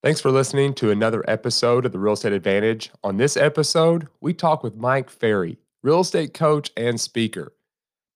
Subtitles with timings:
[0.00, 2.92] Thanks for listening to another episode of the Real Estate Advantage.
[3.02, 7.52] On this episode, we talk with Mike Ferry, real estate coach and speaker.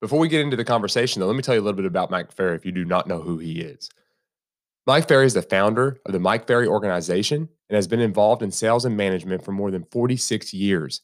[0.00, 2.08] Before we get into the conversation, though, let me tell you a little bit about
[2.08, 3.90] Mike Ferry if you do not know who he is.
[4.87, 8.52] Mike Ferry is the founder of the Mike Ferry organization and has been involved in
[8.52, 11.00] sales and management for more than 46 years,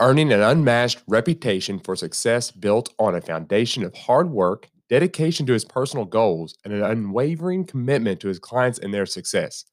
[0.00, 5.52] earning an unmatched reputation for success built on a foundation of hard work, dedication to
[5.52, 9.66] his personal goals, and an unwavering commitment to his clients and their success.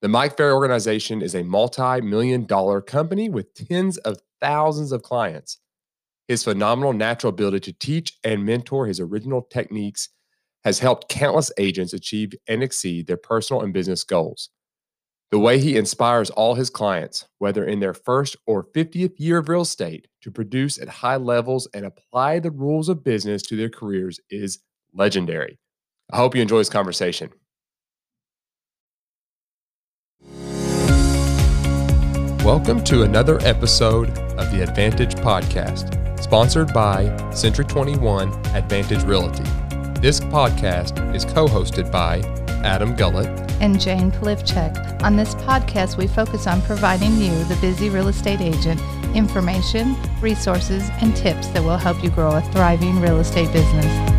[0.00, 5.02] The Mike Ferry organization is a multi million dollar company with tens of thousands of
[5.02, 5.58] clients.
[6.28, 10.10] His phenomenal natural ability to teach and mentor his original techniques
[10.62, 14.50] has helped countless agents achieve and exceed their personal and business goals.
[15.32, 19.48] The way he inspires all his clients, whether in their first or 50th year of
[19.48, 23.68] real estate, to produce at high levels and apply the rules of business to their
[23.68, 24.60] careers is
[24.94, 25.58] legendary.
[26.10, 27.30] I hope you enjoy this conversation.
[32.48, 39.42] Welcome to another episode of the Advantage Podcast, sponsored by Century 21 Advantage Realty.
[40.00, 42.20] This podcast is co hosted by
[42.64, 43.28] Adam Gullett
[43.60, 45.02] and Jane Polivchek.
[45.02, 48.80] On this podcast, we focus on providing you, the busy real estate agent,
[49.14, 54.17] information, resources, and tips that will help you grow a thriving real estate business.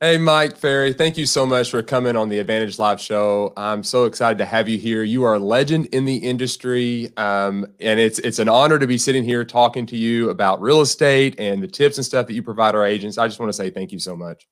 [0.00, 3.52] Hey, Mike Ferry, thank you so much for coming on the Advantage Live show.
[3.56, 5.04] I'm so excited to have you here.
[5.04, 8.98] You are a legend in the industry, um, and it's it's an honor to be
[8.98, 12.42] sitting here talking to you about real estate and the tips and stuff that you
[12.42, 13.18] provide our agents.
[13.18, 14.48] I just want to say thank you so much.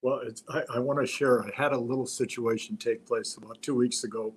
[0.00, 1.44] Well, I, I, want to share.
[1.44, 4.34] I had a little situation take place about two weeks ago.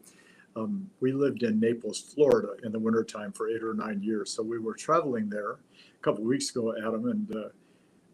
[0.57, 4.33] Um, we lived in Naples, Florida, in the wintertime for eight or nine years.
[4.33, 5.57] So we were traveling there a
[6.01, 7.49] couple of weeks ago, Adam, and uh,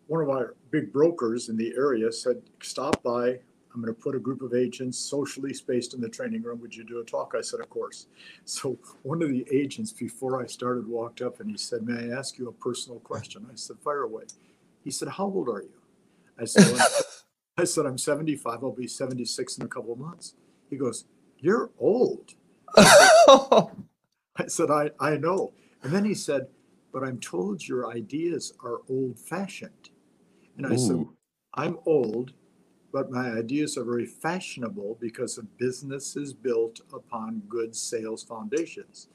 [0.07, 3.39] one of our big brokers in the area said, stop by.
[3.73, 6.61] I'm going to put a group of agents socially spaced in the training room.
[6.61, 7.33] Would you do a talk?
[7.37, 8.07] I said, of course.
[8.45, 12.17] So one of the agents before I started walked up and he said, may I
[12.17, 13.45] ask you a personal question?
[13.51, 14.23] I said, fire away.
[14.83, 15.73] He said, how old are you?
[16.39, 16.87] I said, well,
[17.57, 18.63] I said, I'm 75.
[18.63, 20.35] I'll be 76 in a couple of months.
[20.69, 21.05] He goes,
[21.39, 22.33] you're old.
[22.77, 23.67] I
[24.47, 25.53] said, I, I know.
[25.83, 26.47] And then he said,
[26.93, 29.89] but I'm told your ideas are old fashioned.
[30.57, 31.05] And I said,
[31.53, 32.31] I'm old,
[32.93, 39.07] but my ideas are very fashionable because a business is built upon good sales foundations.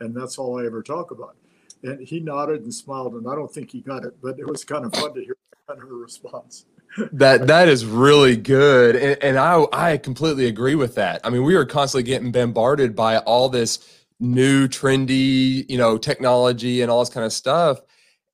[0.00, 1.36] And that's all I ever talk about.
[1.82, 4.64] And he nodded and smiled, and I don't think he got it, but it was
[4.64, 5.36] kind of fun to hear
[5.68, 6.66] kind of a response.
[7.12, 11.44] that that is really good and, and i i completely agree with that i mean
[11.44, 17.00] we are constantly getting bombarded by all this new trendy you know technology and all
[17.00, 17.82] this kind of stuff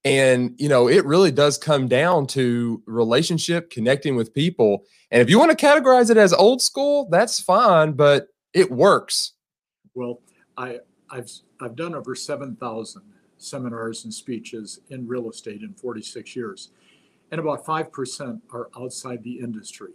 [0.05, 4.85] and, you know, it really does come down to relationship, connecting with people.
[5.11, 9.33] And if you want to categorize it as old school, that's fine, but it works.
[9.95, 10.21] Well,
[10.59, 13.03] I, I've, I've done over 7,000
[13.39, 16.71] seminars and speeches in real estate in 46 years.
[17.31, 19.93] And about 5% are outside the industry.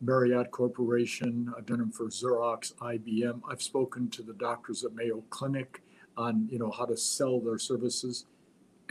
[0.00, 3.42] Marriott Corporation, I've done them for Xerox, IBM.
[3.50, 5.82] I've spoken to the doctors at Mayo Clinic
[6.16, 8.26] on, you know, how to sell their services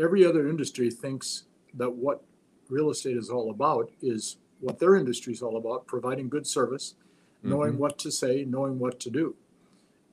[0.01, 1.43] every other industry thinks
[1.73, 2.23] that what
[2.69, 6.95] real estate is all about is what their industry is all about providing good service,
[7.43, 7.81] knowing mm-hmm.
[7.81, 9.35] what to say, knowing what to do.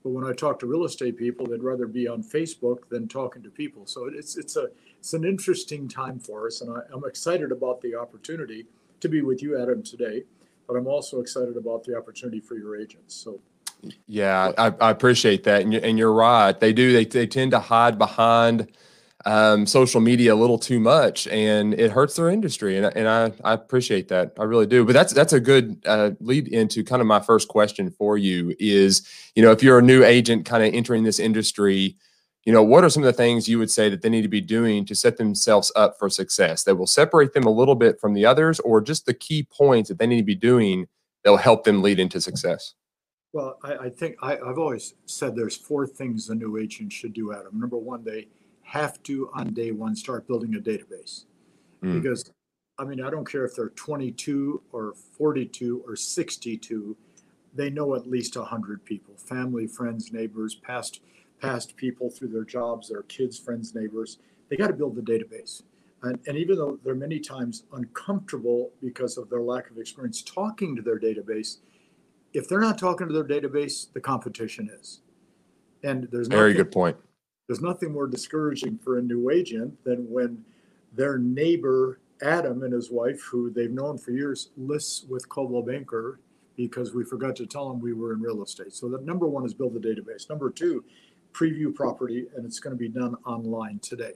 [0.03, 3.43] But when I talk to real estate people, they'd rather be on Facebook than talking
[3.43, 3.87] to people.
[3.87, 7.81] So it's it's a it's an interesting time for us, and I, I'm excited about
[7.81, 8.67] the opportunity
[9.01, 10.23] to be with you, Adam, today.
[10.69, 13.15] But I'm also excited about the opportunity for your agents.
[13.17, 13.41] So
[14.07, 16.59] yeah, I, I appreciate that, and, you, and you're right.
[16.59, 16.93] They do.
[16.93, 18.71] They they tend to hide behind
[19.27, 22.79] um, social media a little too much, and it hurts their industry.
[22.79, 24.85] And, and I, I appreciate that, I really do.
[24.85, 28.55] But that's that's a good uh, lead into kind of my first question for you
[28.61, 31.97] is, you know, if you're a new agent kind of entering this industry,
[32.45, 34.29] you know, what are some of the things you would say that they need to
[34.29, 38.01] be doing to set themselves up for success that will separate them a little bit
[38.01, 40.87] from the others, or just the key points that they need to be doing
[41.25, 42.75] that will help them lead into success?
[43.33, 47.13] Well, I, I think I, I've always said there's four things a new agent should
[47.13, 47.59] do, Adam.
[47.59, 48.29] Number one, they
[48.66, 51.24] have to on day one start building a database.
[51.83, 52.01] Mm.
[52.01, 52.33] because
[52.78, 56.97] I mean I don't care if they're 22 or 42 or 62
[57.54, 61.01] they know at least 100 people family friends neighbors past
[61.41, 64.18] past people through their jobs their kids friends neighbors.
[64.48, 65.62] They got to build the database.
[66.03, 70.77] And, and even though they're many times uncomfortable because of their lack of experience talking
[70.77, 71.59] to their database
[72.33, 75.01] if they're not talking to their database the competition is.
[75.83, 76.97] And there's very good point
[77.47, 80.45] there's nothing more discouraging for a new agent than when
[80.93, 86.19] their neighbor Adam and his wife, who they've known for years, lists with Coldwell Banker,
[86.57, 88.72] because we forgot to tell them we were in real estate.
[88.72, 90.28] So the number one is build the database.
[90.28, 90.83] Number two,
[91.34, 94.15] preview property, and it's going to be done online today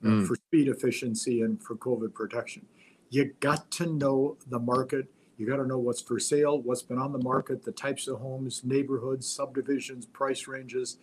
[0.00, 0.28] Mm.
[0.28, 2.64] for speed efficiency and for COVID protection.
[3.10, 5.08] You got to know the market.
[5.38, 8.20] You got to know what's for sale, what's been on the market, the types of
[8.20, 10.98] homes, neighborhoods, subdivisions, price ranges.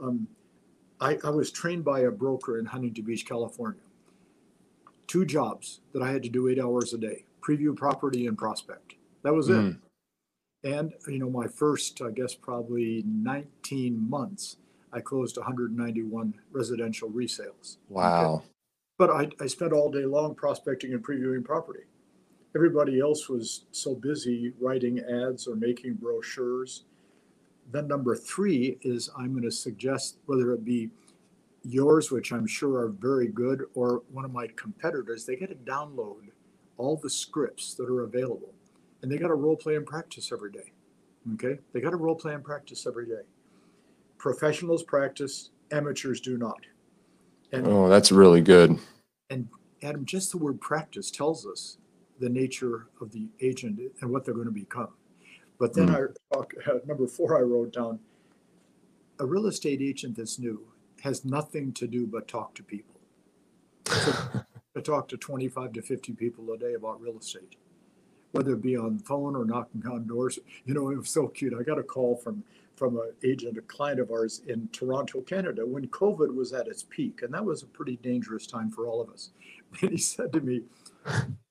[0.00, 0.26] Um,
[1.00, 3.80] I, I was trained by a broker in Huntington Beach, California.
[5.06, 8.94] Two jobs that I had to do eight hours a day preview property and prospect.
[9.22, 9.54] That was it.
[9.54, 9.78] Mm.
[10.62, 14.58] And, you know, my first, I guess, probably 19 months,
[14.92, 17.78] I closed 191 residential resales.
[17.88, 18.42] Wow.
[18.98, 21.84] But I, I spent all day long prospecting and previewing property.
[22.54, 26.84] Everybody else was so busy writing ads or making brochures.
[27.72, 30.90] Then, number three is I'm going to suggest whether it be
[31.62, 35.54] yours, which I'm sure are very good, or one of my competitors, they got to
[35.54, 36.30] download
[36.78, 38.54] all the scripts that are available
[39.02, 40.72] and they got to role play and practice every day.
[41.34, 41.58] Okay?
[41.72, 43.22] They got to role play and practice every day.
[44.18, 46.60] Professionals practice, amateurs do not.
[47.52, 48.78] And Oh, that's really good.
[49.30, 49.48] And
[49.82, 51.78] Adam, just the word practice tells us
[52.18, 54.90] the nature of the agent and what they're going to become.
[55.60, 55.94] But then hmm.
[55.94, 56.54] I talk,
[56.86, 58.00] number four, I wrote down
[59.20, 60.66] a real estate agent that's new
[61.02, 63.00] has nothing to do but talk to people.
[63.86, 64.14] So
[64.76, 67.56] I talk to 25 to 50 people a day about real estate,
[68.32, 70.38] whether it be on the phone or knocking on doors.
[70.64, 71.54] You know, it was so cute.
[71.58, 72.42] I got a call from
[72.76, 76.82] from an agent, a client of ours in Toronto, Canada, when COVID was at its
[76.82, 79.30] peak, and that was a pretty dangerous time for all of us.
[79.82, 80.62] And he said to me,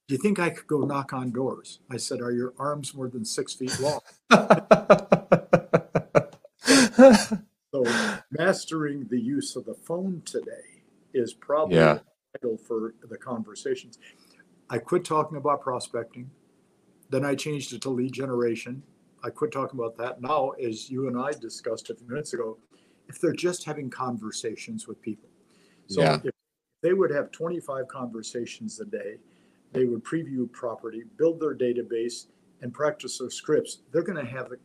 [0.09, 3.07] "Do you think I could go knock on doors?" I said, "Are your arms more
[3.07, 3.99] than six feet long?"
[7.71, 7.85] So
[8.31, 10.83] mastering the use of the phone today
[11.13, 11.99] is probably Yeah.
[12.33, 13.99] vital for the conversations.
[14.71, 16.31] I quit talking about prospecting.
[17.11, 18.81] Then I changed it to lead generation.
[19.23, 20.19] I quit talking about that.
[20.19, 22.57] Now, as you and I discussed a few minutes ago,
[23.07, 25.29] if they're just having conversations with people.
[25.85, 26.21] So Yeah.
[26.23, 26.33] if
[26.81, 29.19] they would have 25 conversations a day,
[29.71, 32.27] they would preview property, build their database,
[32.61, 33.79] and practice their scripts.
[33.91, 34.55] They're going to have, a,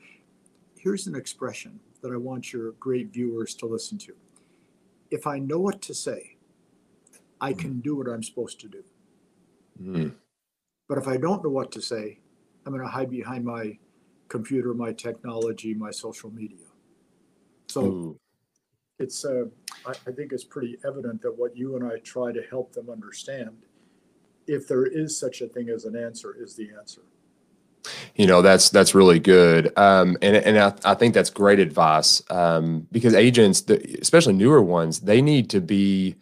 [0.76, 4.14] here's an expression that I want your great viewers to listen to.
[5.10, 6.36] If I know what to say,
[7.40, 8.84] I can do what I'm supposed to do.
[9.80, 10.14] Mm.
[10.88, 12.18] But if I don't know what to say,
[12.64, 13.78] I'm going to hide behind my
[14.28, 16.66] computer, my technology, my social media.
[17.68, 18.20] So Ooh.
[18.98, 19.44] it's, uh,
[19.86, 22.88] I, I think it's pretty evident that what you and I try to help them
[22.90, 23.56] understand,
[24.46, 27.02] if there is such a thing as an answer, is the answer.
[28.14, 32.22] You know, that's that's really good, um, and and I, I think that's great advice
[32.30, 33.62] um, because agents,
[34.00, 36.16] especially newer ones, they need to be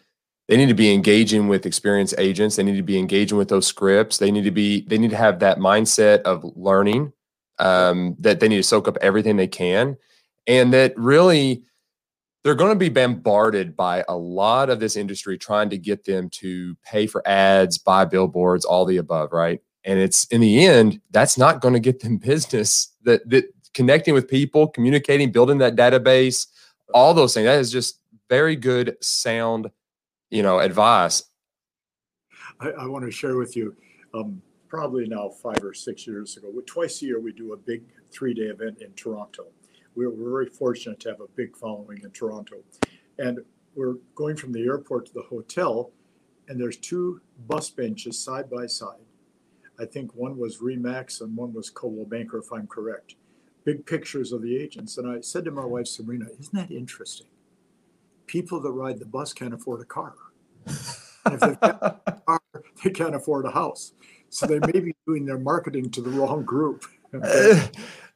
[0.49, 2.57] they need to be engaging with experienced agents.
[2.57, 4.17] They need to be engaging with those scripts.
[4.17, 7.13] They need to be they need to have that mindset of learning
[7.59, 9.95] um, that they need to soak up everything they can,
[10.47, 11.63] and that really
[12.43, 16.29] they're going to be bombarded by a lot of this industry trying to get them
[16.29, 19.61] to pay for ads, buy billboards, all the above, right?
[19.85, 22.93] And it's in the end, that's not going to get them business.
[23.03, 26.47] That that connecting with people, communicating, building that database,
[26.93, 27.45] all those things.
[27.45, 27.99] That is just
[28.29, 29.69] very good, sound,
[30.29, 31.23] you know, advice.
[32.59, 33.75] I, I want to share with you,
[34.13, 37.83] um, probably now five or six years ago, twice a year we do a big
[38.11, 39.45] three day event in Toronto.
[39.95, 42.57] We're, we're very fortunate to have a big following in Toronto.
[43.19, 43.39] And
[43.75, 45.91] we're going from the airport to the hotel,
[46.47, 48.99] and there's two bus benches side by side.
[49.79, 53.15] I think one was Remax and one was Coldwell Banker, if I'm correct.
[53.65, 54.97] Big pictures of the agents.
[54.97, 57.27] And I said to my wife, Sabrina, isn't that interesting?
[58.27, 60.13] People that ride the bus can't afford a car.
[61.25, 62.41] And if they've got a car,
[62.83, 63.93] they can't afford a house.
[64.29, 66.85] So they may be doing their marketing to the wrong group.
[67.13, 67.67] Uh,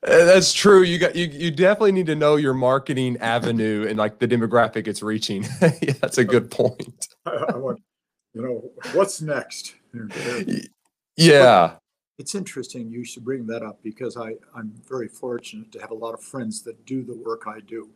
[0.01, 0.83] That's true.
[0.83, 1.25] You got you.
[1.25, 5.43] You definitely need to know your marketing avenue and like the demographic it's reaching.
[5.61, 7.07] yeah, that's a good point.
[7.25, 7.81] I, I want,
[8.33, 9.75] you know, what's next?
[11.15, 11.75] Yeah.
[12.19, 15.95] It's interesting you should bring that up because I, I'm very fortunate to have a
[15.95, 17.89] lot of friends that do the work I do.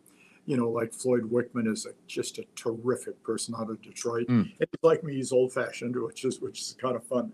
[0.46, 4.28] You know, like Floyd Wickman is a, just a terrific person out of Detroit.
[4.28, 4.52] Mm.
[4.60, 7.32] And like me, he's old fashioned, which is which is kind of fun.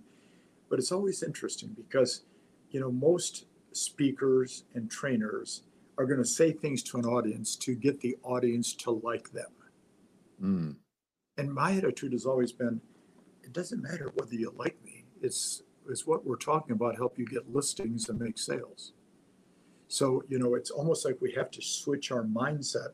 [0.69, 2.24] But it's always interesting because,
[2.71, 5.63] you know, most speakers and trainers
[5.97, 9.51] are going to say things to an audience to get the audience to like them.
[10.41, 10.75] Mm.
[11.38, 12.81] And my attitude has always been,
[13.43, 15.05] it doesn't matter whether you like me.
[15.21, 18.91] It's is what we're talking about help you get listings and make sales.
[19.88, 22.89] So, you know, it's almost like we have to switch our mindset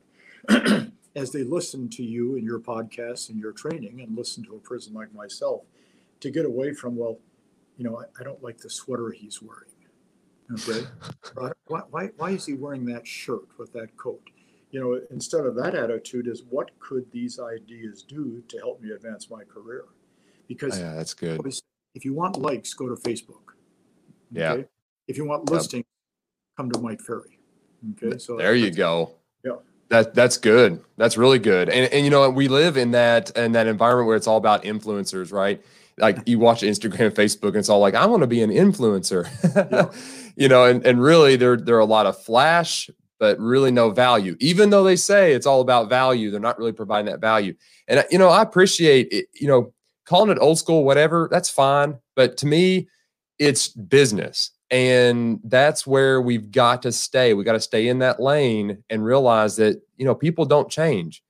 [1.16, 4.60] as they listen to you and your podcast and your training and listen to a
[4.60, 5.62] person like myself
[6.20, 7.18] to get away from, well,
[7.78, 9.73] you know, I, I don't like the sweater he's wearing.
[10.52, 10.86] Okay.
[11.68, 14.22] why, why, why is he wearing that shirt with that coat?
[14.72, 18.92] You know, instead of that attitude is what could these ideas do to help me
[18.92, 19.86] advance my career?
[20.48, 21.42] Because yeah, that's good.
[21.96, 23.54] If you want likes, go to Facebook.
[24.36, 24.42] Okay?
[24.42, 24.58] Yeah.
[25.08, 26.58] If you want listings, yep.
[26.58, 27.40] come to Mike Ferry.
[27.92, 28.18] Okay.
[28.18, 29.12] So there you go.
[29.44, 29.58] Yeah.
[29.90, 30.84] That that's good.
[30.98, 31.70] That's really good.
[31.70, 34.64] And and you know we live in that in that environment where it's all about
[34.64, 35.64] influencers, right?
[35.98, 39.28] Like you watch Instagram, Facebook, and it's all like I want to be an influencer.
[39.56, 39.92] Yeah.
[40.36, 43.90] you know, and and really there there are a lot of flash, but really no
[43.92, 44.36] value.
[44.40, 47.54] Even though they say it's all about value, they're not really providing that value.
[47.88, 49.28] And you know, I appreciate it.
[49.34, 49.74] You know,
[50.06, 52.00] calling it old school, whatever, that's fine.
[52.16, 52.88] But to me,
[53.40, 54.52] it's business.
[54.72, 57.34] And that's where we've got to stay.
[57.34, 61.22] We got to stay in that lane and realize that, you know, people don't change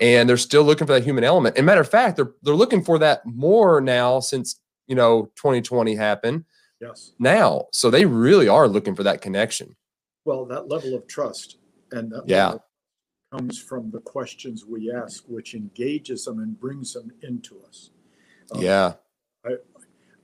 [0.00, 1.56] and they're still looking for that human element.
[1.56, 5.94] And matter of fact, they're they're looking for that more now since, you know, 2020
[5.94, 6.44] happened.
[6.80, 7.12] Yes.
[7.18, 7.66] Now.
[7.72, 9.76] So they really are looking for that connection.
[10.24, 11.58] Well, that level of trust
[11.92, 12.54] and that yeah.
[13.32, 17.90] comes from the questions we ask, which engages them and brings them into us.
[18.52, 18.94] Um, yeah.
[19.44, 19.56] I,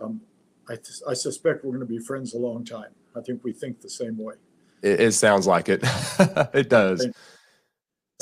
[0.01, 0.21] um,
[0.69, 0.77] I,
[1.09, 2.91] I suspect we're going to be friends a long time.
[3.17, 4.35] I think we think the same way.
[4.83, 5.81] It, it sounds like it.
[6.55, 7.07] it does.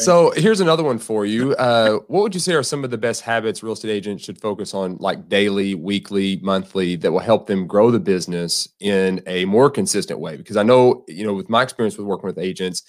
[0.04, 1.54] Thank, thank so here's another one for you.
[1.54, 4.40] Uh, what would you say are some of the best habits real estate agents should
[4.40, 9.44] focus on, like daily, weekly, monthly, that will help them grow the business in a
[9.44, 10.36] more consistent way?
[10.36, 12.82] Because I know, you know, with my experience with working with agents,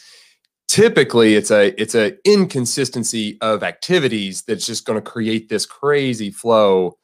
[0.68, 6.32] typically it's a it's a inconsistency of activities that's just going to create this crazy
[6.32, 6.98] flow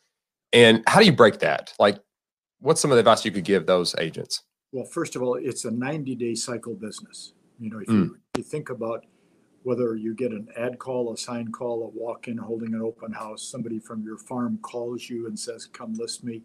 [0.53, 1.73] and how do you break that?
[1.79, 1.99] Like,
[2.59, 4.43] what's some of the advice you could give those agents?
[4.71, 7.33] Well, first of all, it's a 90 day cycle business.
[7.59, 8.05] You know, if mm.
[8.05, 9.05] you, you think about
[9.69, 13.11] whether you get an ad call, a sign call, a walk in holding an open
[13.11, 16.41] house, somebody from your farm calls you and says, Come list me.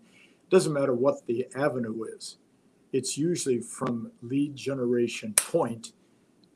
[0.51, 2.37] Doesn't matter what the avenue is,
[2.93, 5.93] it's usually from lead generation point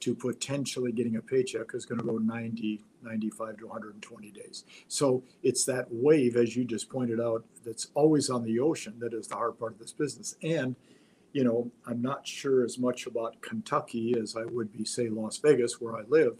[0.01, 4.65] to potentially getting a paycheck is going to go 90, 95 to 120 days.
[4.89, 9.15] So it's that wave, as you just pointed out, that's always on the ocean that
[9.15, 10.37] is the hard part of this business.
[10.43, 10.77] And,
[11.33, 15.39] you know, I'm not sure as much about Kentucky as I would be, say, Las
[15.39, 16.37] Vegas, where I live.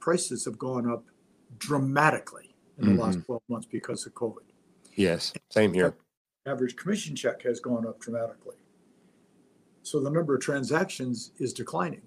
[0.00, 1.04] Prices have gone up
[1.58, 3.00] dramatically in the mm-hmm.
[3.00, 4.44] last 12 months because of COVID.
[4.94, 5.94] Yes, same here.
[6.46, 8.56] Average commission check has gone up dramatically.
[9.82, 12.02] So the number of transactions is declining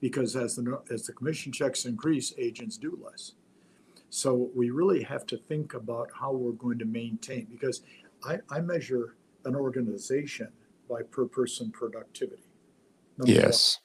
[0.00, 3.32] because as the as the commission checks increase, agents do less.
[4.10, 7.82] So we really have to think about how we're going to maintain because
[8.24, 10.48] I, I measure an organization
[10.88, 12.42] by per person productivity.
[13.18, 13.80] Number yes.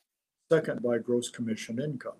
[0.48, 0.60] One.
[0.60, 2.20] Second, by gross commission income.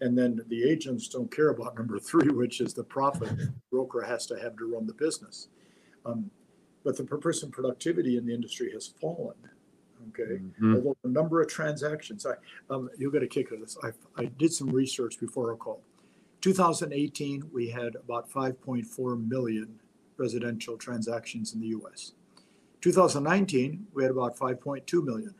[0.00, 4.02] And then the agents don't care about number three, which is the profit the broker
[4.02, 5.48] has to have to run the business.
[6.06, 6.30] Um,
[6.84, 9.34] but the per person productivity in the industry has fallen
[10.08, 10.76] Okay, mm-hmm.
[10.76, 12.34] although the number of transactions, I
[12.72, 13.76] um, you'll get a kick out of this.
[13.82, 15.82] I, I did some research before our call.
[16.40, 19.80] 2018, we had about 5.4 million
[20.16, 22.12] residential transactions in the U.S.
[22.80, 25.34] 2019, we had about 5.2 million.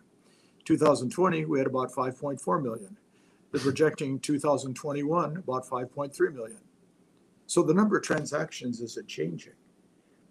[0.65, 2.97] 2020, we had about 5.4 million.
[3.52, 6.59] They're projecting 2021 about 5.3 million.
[7.47, 9.55] So the number of transactions isn't changing,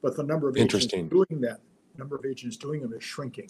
[0.04, 1.60] but the number of agents doing that,
[1.98, 3.50] number of agents doing them is shrinking.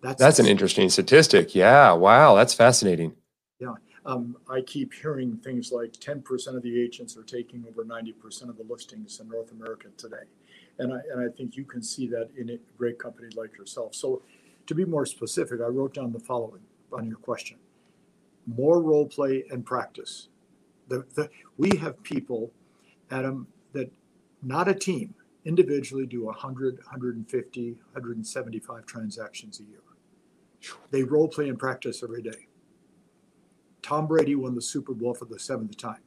[0.00, 1.54] That's, that's an interesting statistic.
[1.54, 1.92] Yeah.
[1.92, 2.36] Wow.
[2.36, 3.14] That's fascinating.
[3.58, 3.74] Yeah.
[4.06, 8.56] Um, I keep hearing things like 10% of the agents are taking over 90% of
[8.56, 10.24] the listings in North America today.
[10.78, 13.94] And I, and I think you can see that in a great company like yourself.
[13.94, 14.22] So,
[14.66, 17.58] to be more specific, I wrote down the following on your question
[18.46, 20.28] more role play and practice.
[20.88, 22.50] The, the, we have people,
[23.10, 23.90] Adam, that
[24.42, 29.80] not a team, individually do 100, 150, 175 transactions a year.
[30.90, 32.46] They role play and practice every day.
[33.82, 36.02] Tom Brady won the Super Bowl for the seventh time.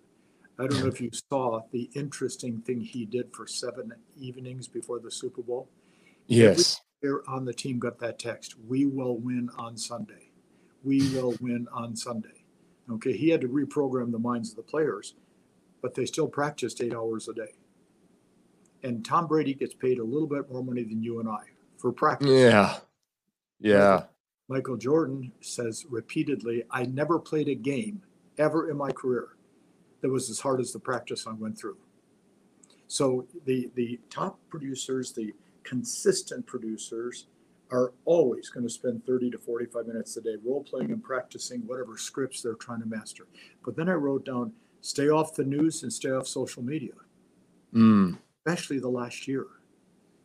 [0.60, 5.00] I don't know if you saw the interesting thing he did for seven evenings before
[5.00, 5.68] the Super Bowl.
[6.28, 6.82] Yes.
[7.04, 8.56] Every on the team got that text.
[8.68, 10.23] We will win on Sunday.
[10.84, 12.44] We will win on Sunday.
[12.92, 13.16] Okay.
[13.16, 15.16] He had to reprogram the minds of the players,
[15.82, 17.54] but they still practiced eight hours a day.
[18.84, 21.44] And Tom Brady gets paid a little bit more money than you and I
[21.78, 22.30] for practice.
[22.30, 22.78] Yeah.
[23.60, 24.04] Yeah.
[24.50, 28.02] Michael Jordan says repeatedly, I never played a game
[28.38, 29.30] ever in my career
[30.02, 31.78] that was as hard as the practice I went through.
[32.88, 37.28] So the the top producers, the consistent producers,
[37.74, 41.62] are always going to spend 30 to 45 minutes a day role playing and practicing
[41.68, 43.28] whatever scripts they're trying to master.
[43.66, 46.94] But then I wrote down stay off the news and stay off social media,
[47.74, 48.18] mm.
[48.46, 49.48] especially the last year.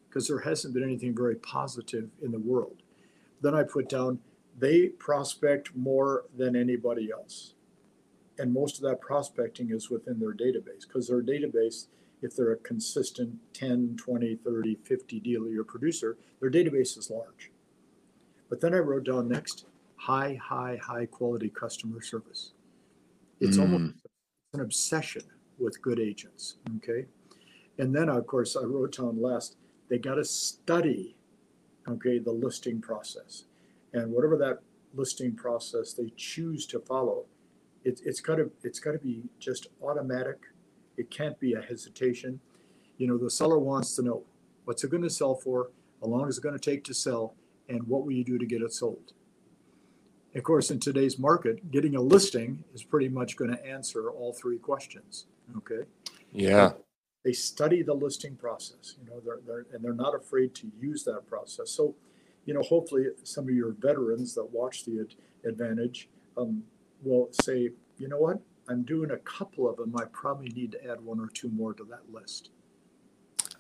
[0.09, 2.83] because there hasn't been anything very positive in the world.
[3.41, 4.21] Then I put down
[4.59, 7.55] they prospect more than anybody else.
[8.39, 11.87] And most of that prospecting is within their database because their database,
[12.23, 17.51] if they're a consistent 10, 20, 30, 50 dealer year producer, their database is large.
[18.49, 22.53] But then I wrote down next high, high, high quality customer service.
[23.41, 23.63] It's mm.
[23.63, 23.95] almost
[24.55, 25.23] an obsession
[25.59, 26.57] with good agents.
[26.77, 27.07] Okay.
[27.79, 29.57] And then, of course, I wrote down last,
[29.89, 31.17] they got to study,
[31.89, 33.45] okay, the listing process.
[33.93, 34.59] And whatever that
[34.95, 37.27] listing process they choose to follow,
[37.85, 40.39] it, it's got to it's got to be just automatic.
[40.99, 42.41] It can't be a hesitation.
[42.99, 44.25] You know, the seller wants to know
[44.67, 45.71] what's it going to sell for,
[46.03, 47.35] how long is it going to take to sell,
[47.69, 49.13] and what will you do to get it sold.
[50.35, 54.33] Of course, in today's market, getting a listing is pretty much going to answer all
[54.33, 55.27] three questions.
[55.57, 55.87] Okay.
[56.33, 56.73] Yeah.
[57.25, 61.03] They study the listing process, you know, they're, they're, and they're not afraid to use
[61.05, 61.71] that process.
[61.71, 61.95] So,
[62.47, 65.15] you know, hopefully some of your veterans that watch the ad-
[65.45, 66.63] advantage um,
[67.03, 68.39] will say, you know what,
[68.69, 69.95] I'm doing a couple of them.
[69.97, 72.51] I probably need to add one or two more to that list.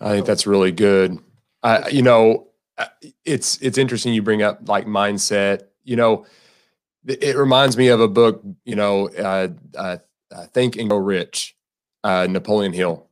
[0.00, 1.18] I think that's really good.
[1.62, 2.86] Uh, you know, uh,
[3.24, 5.62] it's it's interesting you bring up like mindset.
[5.84, 6.26] You know,
[7.06, 8.42] it reminds me of a book.
[8.64, 9.96] You know, uh, uh,
[10.52, 11.56] Think and Grow Rich,
[12.04, 13.08] uh, Napoleon Hill.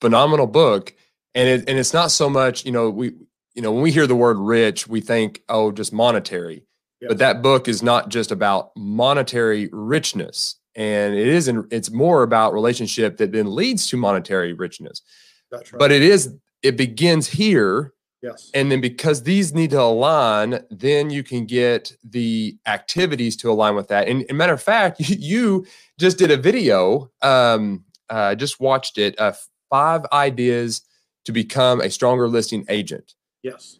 [0.00, 0.94] Phenomenal book,
[1.34, 2.66] and it, and it's not so much.
[2.66, 3.12] You know, we
[3.54, 6.64] you know when we hear the word rich, we think oh just monetary.
[7.06, 11.72] But that book is not just about monetary richness, and it isn't.
[11.72, 15.02] It's more about relationship that then leads to monetary richness.
[15.50, 15.78] That's right.
[15.78, 16.34] But it is.
[16.62, 18.50] It begins here Yes.
[18.54, 23.74] And then because these need to align, then you can get the activities to align
[23.74, 24.08] with that.
[24.08, 25.66] And, and matter of fact, you,
[25.98, 27.10] just did a video.
[27.20, 29.20] Um, uh, just watched it.
[29.20, 29.34] Uh,
[29.68, 30.82] five ideas
[31.26, 33.12] to become a stronger listing agent.
[33.42, 33.78] Yes.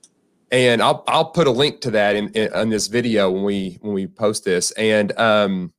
[0.50, 3.78] And I'll I'll put a link to that in, in, in this video when we
[3.80, 4.70] when we post this.
[4.72, 5.72] And um,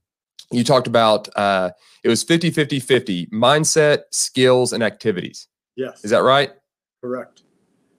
[0.51, 1.71] you talked about uh,
[2.03, 5.47] it was 50 50 50 mindset, skills, and activities.
[5.75, 6.03] Yes.
[6.03, 6.51] Is that right?
[7.01, 7.43] Correct.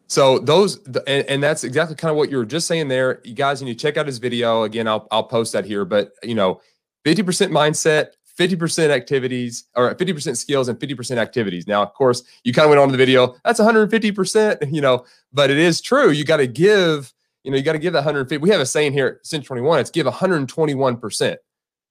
[0.09, 3.21] So those, and, and, that's exactly kind of what you were just saying there.
[3.25, 4.63] You guys and you check out his video.
[4.63, 6.61] Again, I'll, I'll post that here, but you know,
[7.05, 11.67] 50% mindset, 50% activities or 50% skills and 50% activities.
[11.67, 13.35] Now, of course, you kind of went on to the video.
[13.45, 16.11] That's 150%, you know, but it is true.
[16.11, 18.39] You got to give, you know, you got to give that 150.
[18.39, 21.37] We have a saying here at Century 21, it's give 121%.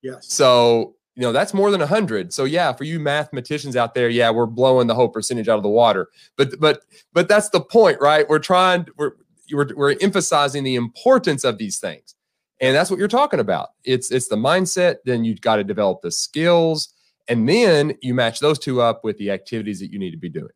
[0.05, 0.31] Yes.
[0.31, 4.29] So you know that's more than 100 so yeah for you mathematicians out there yeah
[4.29, 6.09] we're blowing the whole percentage out of the water.
[6.37, 8.29] But but but that's the point right?
[8.29, 9.13] We're trying we're
[9.51, 12.15] we're, we're emphasizing the importance of these things.
[12.61, 13.69] And that's what you're talking about.
[13.83, 16.93] It's it's the mindset then you've got to develop the skills
[17.27, 20.29] and then you match those two up with the activities that you need to be
[20.29, 20.53] doing.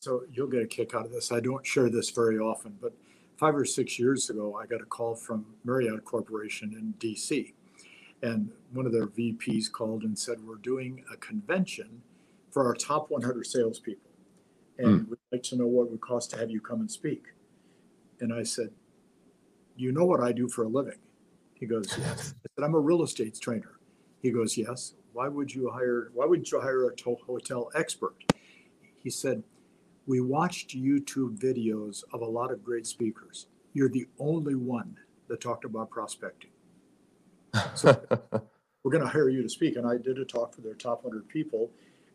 [0.00, 1.30] So you'll get a kick out of this.
[1.30, 2.92] I don't share this very often but
[3.36, 7.52] five or six years ago i got a call from marriott corporation in dc
[8.22, 12.02] and one of their VPs called and said, We're doing a convention
[12.50, 14.10] for our top 100 salespeople.
[14.78, 15.08] And mm.
[15.10, 17.24] we'd like to know what it would cost to have you come and speak.
[18.20, 18.70] And I said,
[19.76, 20.98] You know what I do for a living?
[21.54, 22.34] He goes, Yes.
[22.44, 23.78] I said, I'm a real estate trainer.
[24.20, 24.94] He goes, Yes.
[25.12, 26.92] Why would you hire, why wouldn't you hire a
[27.26, 28.14] hotel expert?
[29.02, 29.42] He said,
[30.06, 33.46] We watched YouTube videos of a lot of great speakers.
[33.74, 34.96] You're the only one
[35.28, 36.51] that talked about prospecting.
[37.74, 38.00] So
[38.84, 39.76] we're going to hire you to speak.
[39.76, 41.70] And I did a talk for their top 100 people.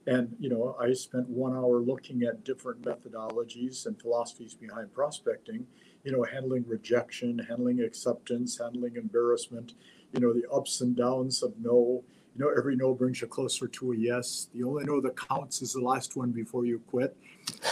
[0.06, 5.65] And, you know, I spent one hour looking at different methodologies and philosophies behind prospecting,
[6.04, 9.73] you know, handling rejection, handling acceptance, handling embarrassment,
[10.13, 12.04] you know, the ups and downs of no.
[12.36, 14.47] You know, every no brings you closer to a yes.
[14.54, 17.17] The only no that counts is the last one before you quit.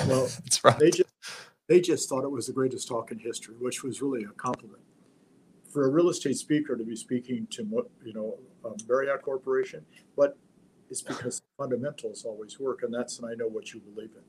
[0.07, 0.79] Well, That's right.
[0.79, 1.09] they just
[1.67, 4.81] they just thought it was the greatest talk in history, which was really a compliment
[5.75, 7.63] for a real estate speaker to be speaking to
[8.05, 8.39] you know
[8.87, 9.85] Marriott Corporation,
[10.15, 10.37] but
[10.89, 14.23] it's because fundamentals always work, and that's and I know what you believe in.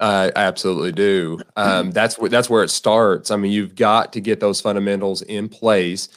[0.00, 1.40] I absolutely do.
[1.56, 3.30] Um, that's where that's where it starts.
[3.30, 6.08] I mean, you've got to get those fundamentals in place,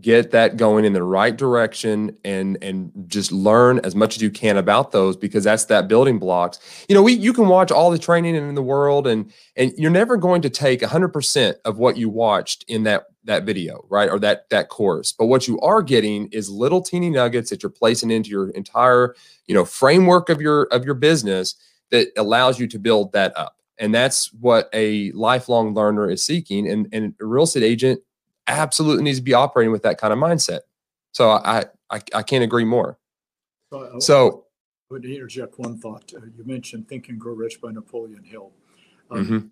[0.00, 4.30] get that going in the right direction, and and just learn as much as you
[4.30, 6.58] can about those because that's that building blocks.
[6.88, 9.90] You know, we you can watch all the training in the world, and and you're
[9.90, 14.08] never going to take 100 percent of what you watched in that that video, right?
[14.08, 15.12] Or that that course.
[15.12, 19.14] But what you are getting is little teeny nuggets that you're placing into your entire,
[19.46, 21.54] you know, framework of your of your business
[21.90, 23.56] that allows you to build that up.
[23.78, 26.68] And that's what a lifelong learner is seeking.
[26.68, 28.00] And, and a real estate agent
[28.46, 30.60] absolutely needs to be operating with that kind of mindset.
[31.12, 32.98] So I I, I can't agree more.
[33.70, 34.44] Uh, so
[34.90, 36.12] I would interject one thought.
[36.14, 38.52] Uh, you mentioned Think and Grow Rich by Napoleon Hill.
[39.10, 39.46] Um, mm-hmm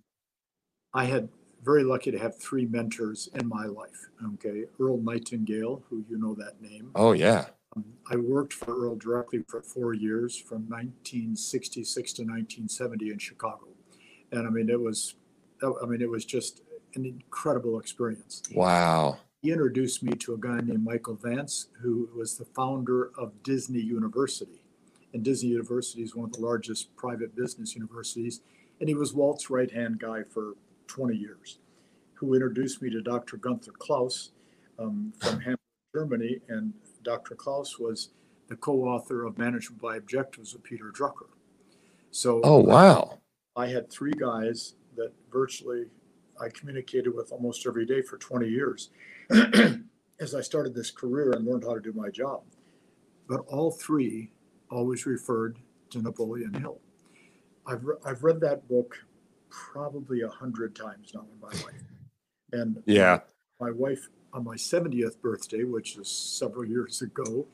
[0.92, 1.28] I had
[1.62, 4.08] very lucky to have three mentors in my life.
[4.34, 6.90] Okay, Earl Nightingale, who you know that name.
[6.94, 7.46] Oh yeah.
[7.76, 13.68] Um, I worked for Earl directly for four years, from 1966 to 1970 in Chicago,
[14.32, 15.14] and I mean it was,
[15.62, 16.62] I mean it was just
[16.94, 18.42] an incredible experience.
[18.54, 19.18] Wow.
[19.42, 23.80] He introduced me to a guy named Michael Vance, who was the founder of Disney
[23.80, 24.60] University,
[25.14, 28.40] and Disney University is one of the largest private business universities,
[28.80, 30.54] and he was Walt's right hand guy for
[30.86, 31.58] 20 years,
[32.14, 33.36] who introduced me to Dr.
[33.36, 34.30] Gunther Klaus
[34.78, 35.58] um, from Hamburg,
[35.94, 36.40] Germany.
[36.48, 36.72] And
[37.02, 37.34] Dr.
[37.34, 38.10] Klaus was
[38.48, 41.28] the co author of Management by Objectives with Peter Drucker.
[42.10, 43.20] So, oh, wow.
[43.56, 45.86] I had three guys that virtually
[46.40, 48.90] I communicated with almost every day for 20 years
[50.20, 52.42] as I started this career and learned how to do my job.
[53.28, 54.32] But all three
[54.70, 55.58] always referred
[55.90, 56.80] to Napoleon Hill.
[57.66, 58.96] I've, re- I've read that book
[59.50, 61.82] probably a hundred times now in my life.
[62.52, 63.20] And yeah,
[63.60, 67.46] my wife on my 70th birthday, which is several years ago,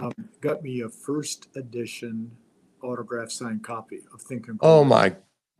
[0.00, 2.30] um, got me a first edition
[2.82, 4.68] autograph signed copy of Think and Grow.
[4.68, 5.14] Oh my,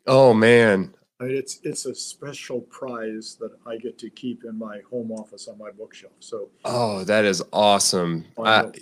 [0.06, 0.94] oh man.
[1.20, 5.12] I mean, it's it's a special prize that I get to keep in my home
[5.12, 6.12] office on my bookshelf.
[6.18, 6.50] So.
[6.64, 8.24] Oh, that is awesome.
[8.37, 8.72] I,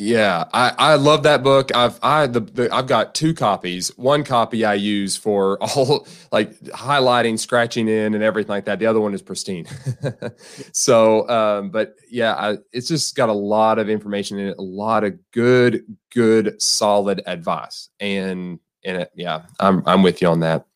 [0.00, 1.74] yeah, I, I love that book.
[1.74, 3.88] I've I the, the, I've got two copies.
[3.98, 8.78] One copy I use for all like highlighting, scratching in, and everything like that.
[8.78, 9.66] The other one is pristine.
[10.72, 14.62] so, um, but yeah, I, it's just got a lot of information in it, a
[14.62, 20.38] lot of good, good, solid advice, and in it, yeah, I'm I'm with you on
[20.40, 20.67] that.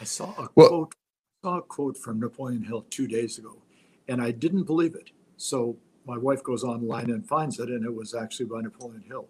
[0.00, 0.94] I saw a well, quote,
[1.44, 3.62] saw a quote from Napoleon Hill two days ago,
[4.08, 5.10] and I didn't believe it.
[5.36, 9.28] So my wife goes online and finds it, and it was actually by Napoleon Hill.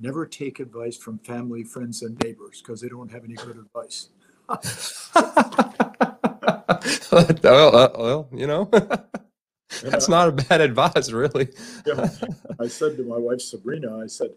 [0.00, 4.10] Never take advice from family, friends, and neighbors because they don't have any good advice.
[7.12, 8.70] well, uh, well, you know,
[9.82, 11.48] that's not a bad advice, really.
[11.86, 12.08] yeah.
[12.60, 14.30] I said to my wife Sabrina, I said,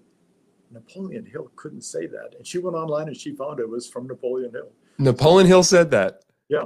[0.72, 4.08] Napoleon Hill couldn't say that, and she went online and she found it was from
[4.08, 4.72] Napoleon Hill.
[4.98, 6.24] Napoleon Hill said that.
[6.50, 6.66] Yeah,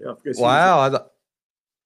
[0.00, 0.14] yeah.
[0.36, 1.08] Wow.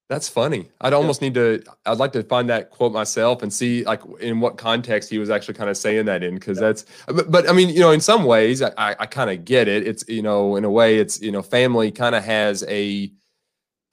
[0.09, 0.71] That's funny.
[0.81, 1.63] I'd almost need to.
[1.85, 5.29] I'd like to find that quote myself and see like in what context he was
[5.29, 6.83] actually kind of saying that in, because that's.
[7.05, 9.87] But, but, I mean, you know, in some ways, I, I kind of get it.
[9.87, 13.11] It's you know, in a way, it's you know, family kind of has a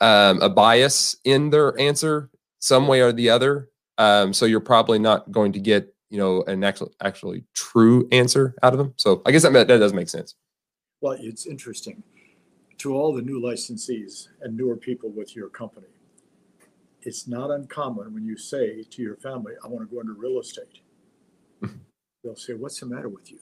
[0.00, 3.68] um, a bias in their answer, some way or the other.
[3.98, 8.54] Um, so you're probably not going to get you know an actual actually true answer
[8.62, 8.94] out of them.
[8.96, 10.34] So I guess that that does make sense.
[11.00, 12.02] Well, it's interesting
[12.78, 15.88] to all the new licensees and newer people with your company
[17.06, 20.40] it's not uncommon when you say to your family, I want to go into real
[20.40, 20.80] estate.
[22.24, 23.38] They'll say, What's the matter with you?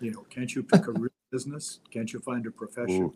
[0.00, 1.80] You know, can't you pick a real business?
[1.90, 3.02] Can't you find a profession?
[3.02, 3.14] Ooh.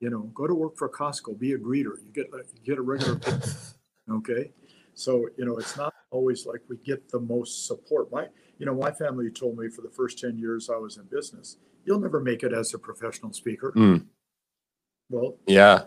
[0.00, 1.96] You know, go to work for Costco, be a greeter.
[2.04, 3.20] You get uh, you get a regular
[4.10, 4.50] okay.
[4.94, 8.10] So, you know, it's not always like we get the most support.
[8.10, 8.26] My
[8.58, 11.56] you know, my family told me for the first 10 years I was in business,
[11.84, 13.72] you'll never make it as a professional speaker.
[13.76, 14.06] Mm.
[15.10, 15.82] Well, yeah,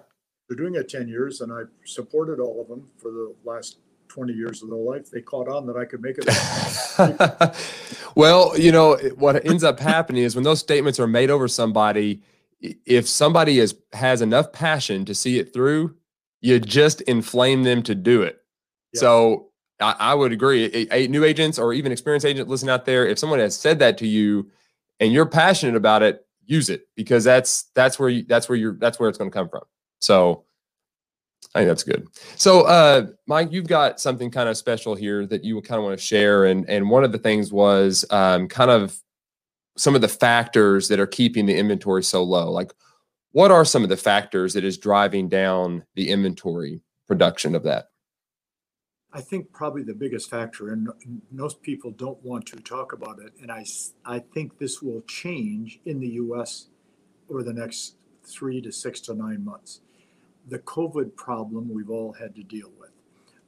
[0.47, 4.33] they're doing it 10 years and I supported all of them for the last 20
[4.33, 5.09] years of their life.
[5.11, 7.55] They caught on that I could make it.
[8.15, 12.21] well, you know, what ends up happening is when those statements are made over somebody,
[12.61, 15.95] if somebody is has enough passion to see it through,
[16.41, 18.41] you just inflame them to do it.
[18.93, 18.99] Yeah.
[19.01, 20.65] So I, I, would agree.
[20.65, 23.79] A, a, new agents or even experienced agent listen out there, if someone has said
[23.79, 24.49] that to you
[24.99, 28.77] and you're passionate about it, use it because that's that's where you that's where you're
[28.79, 29.63] that's where it's going to come from.
[29.99, 30.45] So
[31.53, 32.07] I think that's good.
[32.35, 35.97] So, uh, Mike, you've got something kind of special here that you kind of want
[35.97, 38.97] to share, and and one of the things was um, kind of
[39.77, 42.51] some of the factors that are keeping the inventory so low.
[42.51, 42.73] Like,
[43.31, 47.89] what are some of the factors that is driving down the inventory production of that?
[49.17, 50.89] I think probably the biggest factor, and
[51.31, 53.65] most people don't want to talk about it, and I
[54.05, 56.67] I think this will change in the U.S.
[57.29, 59.81] over the next three to six to nine months
[60.47, 62.91] the COVID problem we've all had to deal with.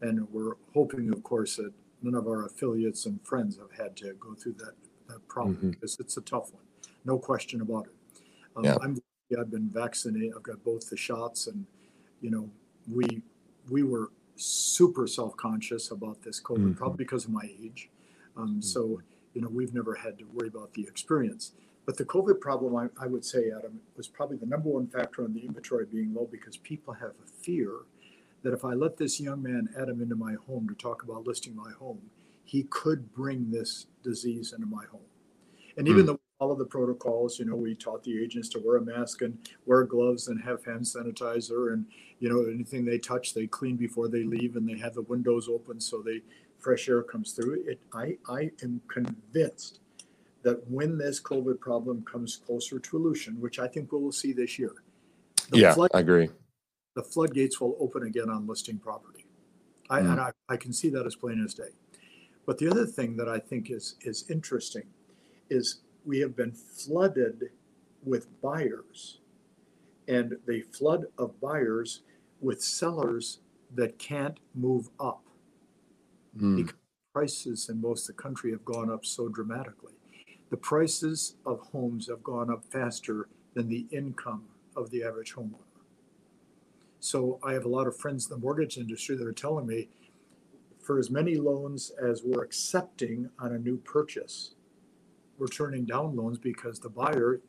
[0.01, 4.13] And we're hoping, of course, that none of our affiliates and friends have had to
[4.19, 4.73] go through that,
[5.07, 5.69] that problem mm-hmm.
[5.71, 6.63] because it's a tough one.
[7.05, 8.21] No question about it.
[8.55, 8.77] Um, yeah.
[8.81, 8.97] I'm,
[9.39, 10.33] I've been vaccinated.
[10.35, 11.65] I've got both the shots, and
[12.19, 12.49] you know,
[12.91, 13.21] we
[13.69, 16.73] we were super self-conscious about this COVID, mm-hmm.
[16.73, 17.89] probably because of my age.
[18.37, 18.61] Um, mm-hmm.
[18.61, 19.01] So
[19.33, 21.53] you know, we've never had to worry about the experience.
[21.85, 25.23] But the COVID problem, I, I would say, Adam, was probably the number one factor
[25.23, 27.71] on the inventory being low because people have a fear
[28.43, 31.55] that if I let this young man, Adam, into my home to talk about listing
[31.55, 32.01] my home,
[32.43, 35.01] he could bring this disease into my home.
[35.77, 36.07] And even mm.
[36.07, 37.37] though follow the protocols.
[37.37, 40.65] You know, we taught the agents to wear a mask and wear gloves and have
[40.65, 41.85] hand sanitizer, and
[42.19, 45.47] you know, anything they touch, they clean before they leave, and they have the windows
[45.49, 46.21] open so they
[46.57, 47.63] fresh air comes through.
[47.67, 47.79] It.
[47.93, 49.81] I I am convinced
[50.41, 54.31] that when this COVID problem comes closer to illusion, which I think we will see
[54.31, 54.73] this year,
[55.51, 56.29] yeah, flood, I agree.
[56.95, 59.25] The floodgates will open again on listing property.
[59.89, 60.11] I, mm.
[60.11, 61.71] And I, I can see that as plain as day.
[62.45, 64.83] But the other thing that I think is is interesting
[65.49, 67.49] is we have been flooded
[68.03, 69.19] with buyers
[70.07, 72.01] and the flood of buyers
[72.41, 73.39] with sellers
[73.75, 75.23] that can't move up
[76.37, 76.55] mm.
[76.55, 76.75] because
[77.13, 79.93] prices in most of the country have gone up so dramatically.
[80.49, 85.65] The prices of homes have gone up faster than the income of the average homeowner.
[86.99, 89.89] So I have a lot of friends in the mortgage industry that are telling me
[90.81, 94.55] for as many loans as we're accepting on a new purchase,
[95.39, 97.41] we're turning down loans because the buyer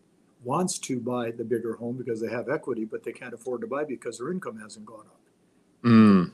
[0.42, 3.66] wants to buy the bigger home because they have equity, but they can't afford to
[3.66, 5.20] buy because their income hasn't gone up.
[5.84, 6.32] Mm.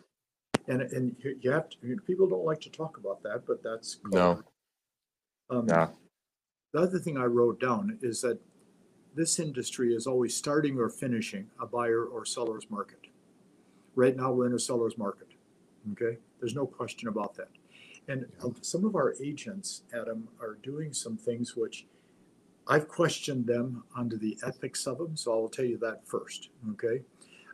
[0.68, 1.76] And and you have to.
[2.06, 4.42] People don't like to talk about that, but that's no.
[5.48, 5.88] Um, yeah.
[6.72, 8.38] The other thing I wrote down is that
[9.14, 12.98] this industry is always starting or finishing a buyer or seller's market.
[13.94, 15.28] Right now, we're in a seller's market.
[15.92, 17.48] Okay, there's no question about that.
[18.08, 18.26] And
[18.62, 21.86] some of our agents, Adam, are doing some things which
[22.68, 25.16] I've questioned them under the ethics of them.
[25.16, 26.50] So I'll tell you that first.
[26.72, 27.02] Okay.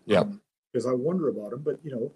[0.05, 0.21] Yeah.
[0.21, 0.41] Um,
[0.73, 1.63] because I wonder about them.
[1.63, 2.13] But, you know,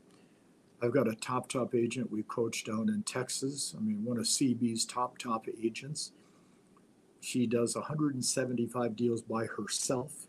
[0.83, 3.75] I've got a top, top agent we coach down in Texas.
[3.77, 6.13] I mean, one of CB's top, top agents.
[7.21, 10.27] She does 175 deals by herself.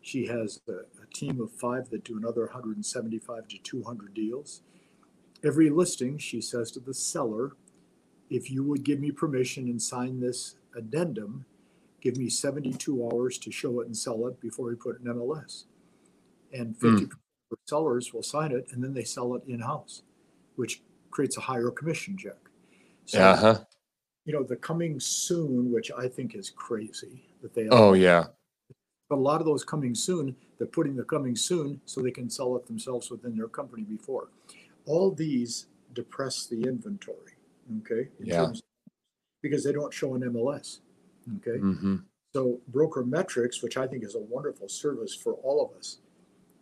[0.00, 4.62] She has a, a team of five that do another 175 to 200 deals
[5.44, 7.52] every listing, she says to the seller,
[8.30, 11.44] if you would give me permission and sign this addendum,
[12.00, 15.14] give me 72 hours to show it and sell it before we put it in
[15.14, 15.64] MLS.
[16.52, 17.12] And 50% mm.
[17.66, 20.02] sellers will sign it and then they sell it in house,
[20.56, 22.36] which creates a higher commission check.
[23.06, 23.64] So, uh-huh.
[24.26, 27.68] you know, the coming soon, which I think is crazy that they.
[27.70, 28.24] Oh, yeah.
[29.08, 32.28] But a lot of those coming soon, they're putting the coming soon so they can
[32.28, 34.28] sell it themselves within their company before
[34.88, 37.36] all these depress the inventory.
[37.80, 38.08] Okay.
[38.18, 38.44] yeah.
[38.44, 38.60] Of,
[39.42, 40.78] because they don't show an MLS.
[41.36, 41.58] Okay.
[41.60, 41.96] Mm-hmm.
[42.34, 45.98] So broker metrics, which I think is a wonderful service for all of us.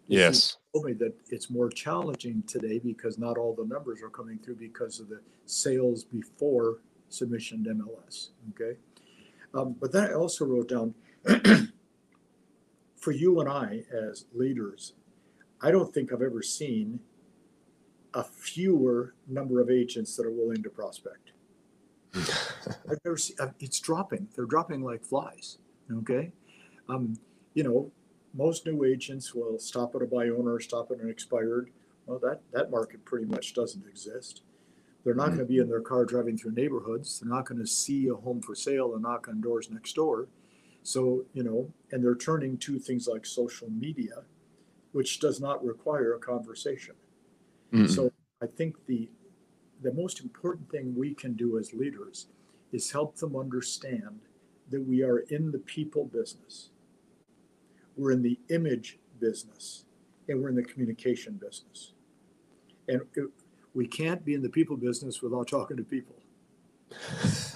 [0.09, 0.59] Yes.
[0.75, 4.57] Told me that it's more challenging today because not all the numbers are coming through
[4.57, 8.31] because of the sales before submission to MLS.
[8.51, 8.79] Okay.
[9.55, 10.95] Um, but then I also wrote down
[12.97, 14.93] for you and I as leaders,
[15.61, 17.01] I don't think I've ever seen
[18.17, 21.33] a fewer number of agents that are willing to prospect.
[22.15, 24.29] I've never seen, uh, it's dropping.
[24.35, 25.59] They're dropping like flies.
[25.99, 26.33] Okay.
[26.89, 27.19] Um,
[27.53, 27.93] you know,
[28.33, 31.71] most new agents will stop at a by owner, stop at an expired.
[32.07, 34.41] Well, that, that market pretty much doesn't exist.
[35.05, 35.37] They're not mm-hmm.
[35.37, 37.21] going to be in their car driving through neighborhoods.
[37.21, 40.29] They're not going to see a home for sale and knock on doors next door.
[40.83, 44.23] So, you know, and they're turning to things like social media,
[44.93, 46.95] which does not require a conversation.
[47.73, 47.87] Mm-hmm.
[47.87, 49.09] So I think the
[49.83, 52.27] the most important thing we can do as leaders
[52.73, 54.21] is help them understand
[54.71, 56.71] that we are in the people business.
[57.97, 59.85] We're in the image business
[60.29, 61.93] and we're in the communication business.
[62.89, 63.27] And it,
[63.75, 66.17] we can't be in the people business without talking to people.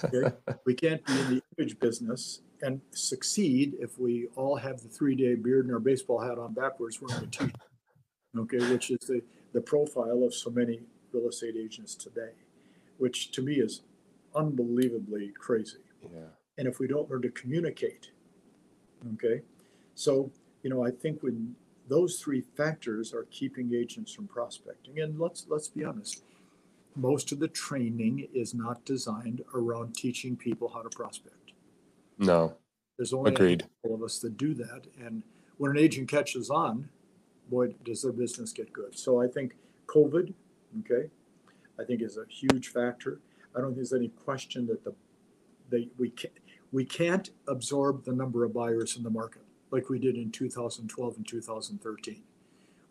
[0.03, 0.35] Okay?
[0.65, 5.15] we can't be in the image business and succeed if we all have the three
[5.15, 7.55] day beard and our baseball hat on backwards wearing a t shirt.
[8.37, 9.21] Okay, which is the
[9.53, 10.79] the profile of so many
[11.11, 12.31] real estate agents today,
[12.97, 13.81] which to me is
[14.35, 15.79] unbelievably crazy.
[16.03, 16.29] Yeah.
[16.57, 18.11] And if we don't learn to communicate,
[19.15, 19.41] okay,
[19.95, 20.31] so
[20.63, 21.55] you know I think when
[21.87, 26.23] those three factors are keeping agents from prospecting, and let's let's be honest,
[26.95, 31.53] most of the training is not designed around teaching people how to prospect.
[32.17, 32.55] No.
[32.97, 33.63] There's only Agreed.
[33.63, 35.23] a couple of us that do that, and
[35.57, 36.89] when an agent catches on,
[37.51, 38.97] boy, does their business get good.
[38.97, 39.53] So I think
[39.87, 40.33] COVID,
[40.79, 41.09] okay,
[41.79, 43.19] I think is a huge factor.
[43.55, 44.93] I don't think there's any question that the
[45.69, 46.33] they we can't
[46.71, 51.17] we can't absorb the number of buyers in the market like we did in 2012
[51.17, 52.21] and 2013.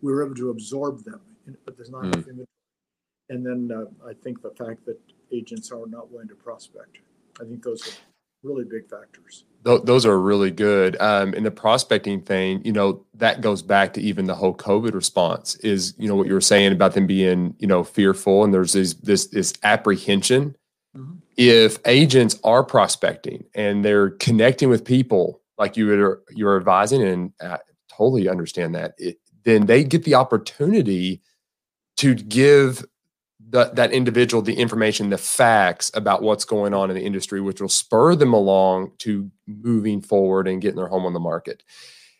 [0.03, 1.20] We were able to absorb them,
[1.64, 2.12] but there's not mm.
[2.12, 2.46] enough inventory.
[3.29, 4.99] And then uh, I think the fact that
[5.31, 6.99] agents are not willing to prospect.
[7.40, 7.92] I think those are
[8.42, 9.44] really big factors.
[9.64, 10.96] Th- those are really good.
[11.00, 14.94] Um, and the prospecting thing, you know, that goes back to even the whole COVID
[14.94, 15.57] response.
[15.57, 18.72] Is you know what you were saying about them being, you know, fearful, and there's
[18.72, 20.57] this this this apprehension.
[20.96, 21.18] Mm-hmm.
[21.37, 27.33] if agents are prospecting and they're connecting with people like you are you're advising, and
[27.40, 31.22] I totally understand that, it, then they get the opportunity
[31.98, 32.85] to give
[33.51, 37.61] the, that individual the information, the facts about what's going on in the industry, which
[37.61, 41.63] will spur them along to moving forward and getting their home on the market.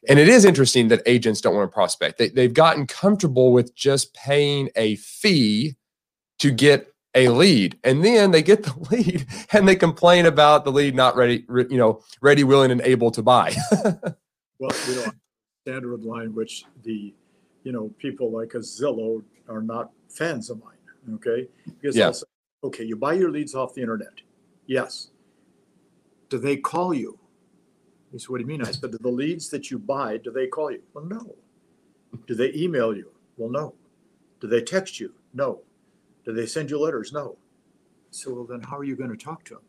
[0.09, 2.19] And it is interesting that agents don't want to prospect.
[2.19, 5.77] They, they've gotten comfortable with just paying a fee
[6.41, 10.73] to get a lead and then they get the lead and they complain about the
[10.73, 13.53] lead not ready you know ready willing and able to buy
[14.61, 15.11] well you know
[15.63, 17.13] standard line which the
[17.65, 20.77] you know people like a zillow are not fans of mine
[21.15, 21.49] okay
[21.81, 22.11] because yeah.
[22.11, 22.25] say,
[22.65, 24.21] okay you buy your leads off the internet
[24.67, 25.09] yes
[26.29, 27.19] do they call you
[28.13, 30.47] he said what do you mean i said the leads that you buy do they
[30.47, 31.35] call you well no
[32.27, 33.75] do they email you well no
[34.41, 35.61] do they text you no
[36.25, 37.13] do they send you letters?
[37.13, 37.37] No.
[38.11, 39.63] So, well, then how are you going to talk to them?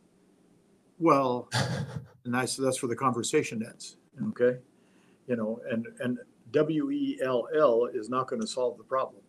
[1.00, 1.50] Well,
[2.26, 3.98] and that's that's where the conversation ends.
[4.30, 4.60] Okay,
[5.28, 6.20] you know, and and
[6.52, 9.21] W E L L is not going to solve the problem.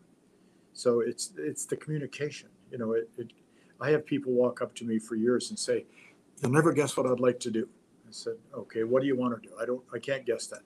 [0.72, 2.48] So it's it's the communication.
[2.70, 3.32] You know, it, it.
[3.80, 5.84] I have people walk up to me for years and say,
[6.40, 7.68] "You'll never guess what I'd like to do."
[8.06, 9.82] I said, "Okay, what do you want to do?" I don't.
[9.94, 10.62] I can't guess that.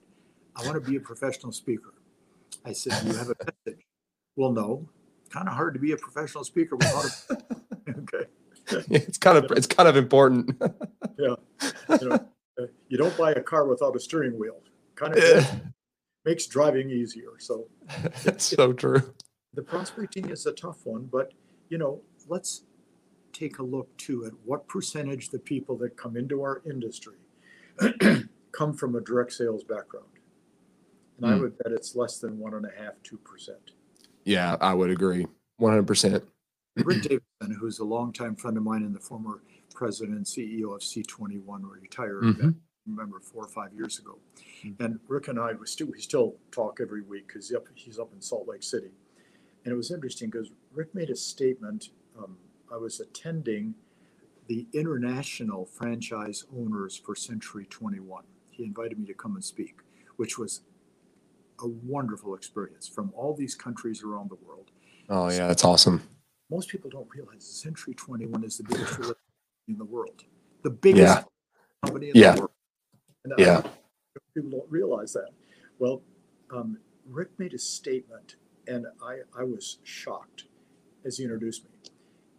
[0.55, 1.93] I want to be a professional speaker.
[2.65, 3.83] I said, you have a message?"
[4.35, 4.87] Well, no
[5.29, 7.37] kind of hard to be a professional speaker without a
[7.99, 8.25] okay
[8.89, 10.55] it's kind of it's kind of important
[11.19, 11.35] yeah
[12.01, 12.27] you, know,
[12.89, 14.61] you don't buy a car without a steering wheel
[14.95, 15.61] kind of
[16.25, 17.67] makes driving easier so
[18.23, 19.13] that's so true
[19.57, 21.33] the prospecting is a tough one but
[21.69, 22.63] you know let's
[23.33, 27.17] take a look too at what percentage the people that come into our industry
[28.51, 30.07] come from a direct sales background
[31.17, 31.33] and mm.
[31.33, 31.41] i hmm.
[31.41, 33.71] would bet it's less than one and a half two percent
[34.27, 35.25] yeah, I would agree.
[35.61, 36.21] 100%.
[36.75, 39.41] Rick Davidson, who's a longtime friend of mine and the former
[39.73, 42.49] president and CEO of C21, retired, mm-hmm.
[42.85, 44.19] remember, four or five years ago.
[44.65, 44.83] Mm-hmm.
[44.83, 48.11] And Rick and I, we still, we still talk every week because he's, he's up
[48.13, 48.91] in Salt Lake City.
[49.67, 51.89] And it was interesting because Rick made a statement.
[52.17, 52.37] Um,
[52.73, 53.75] I was attending
[54.47, 58.23] the International Franchise Owners for Century 21.
[58.49, 59.79] He invited me to come and speak,
[60.15, 60.61] which was
[61.59, 64.71] a wonderful experience from all these countries around the world.
[65.09, 66.01] Oh yeah, that's awesome.
[66.49, 68.97] Most people don't realize Century 21 is the biggest
[69.67, 70.23] in the world,
[70.63, 71.23] the biggest yeah.
[71.83, 72.35] company in yeah.
[72.35, 72.51] the world.
[73.25, 73.63] And yeah,
[74.33, 75.31] people don't realize that.
[75.77, 76.03] Well,
[76.55, 80.45] um, Rick made a statement, and I I was shocked
[81.05, 81.71] as he introduced me.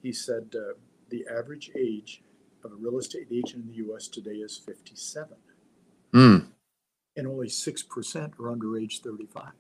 [0.03, 0.75] He said uh,
[1.09, 2.23] the average age
[2.64, 4.09] of a real estate agent in the U.S.
[4.09, 5.37] today is 57.
[6.12, 6.47] Mm
[7.19, 9.51] and only 6% are under age 35.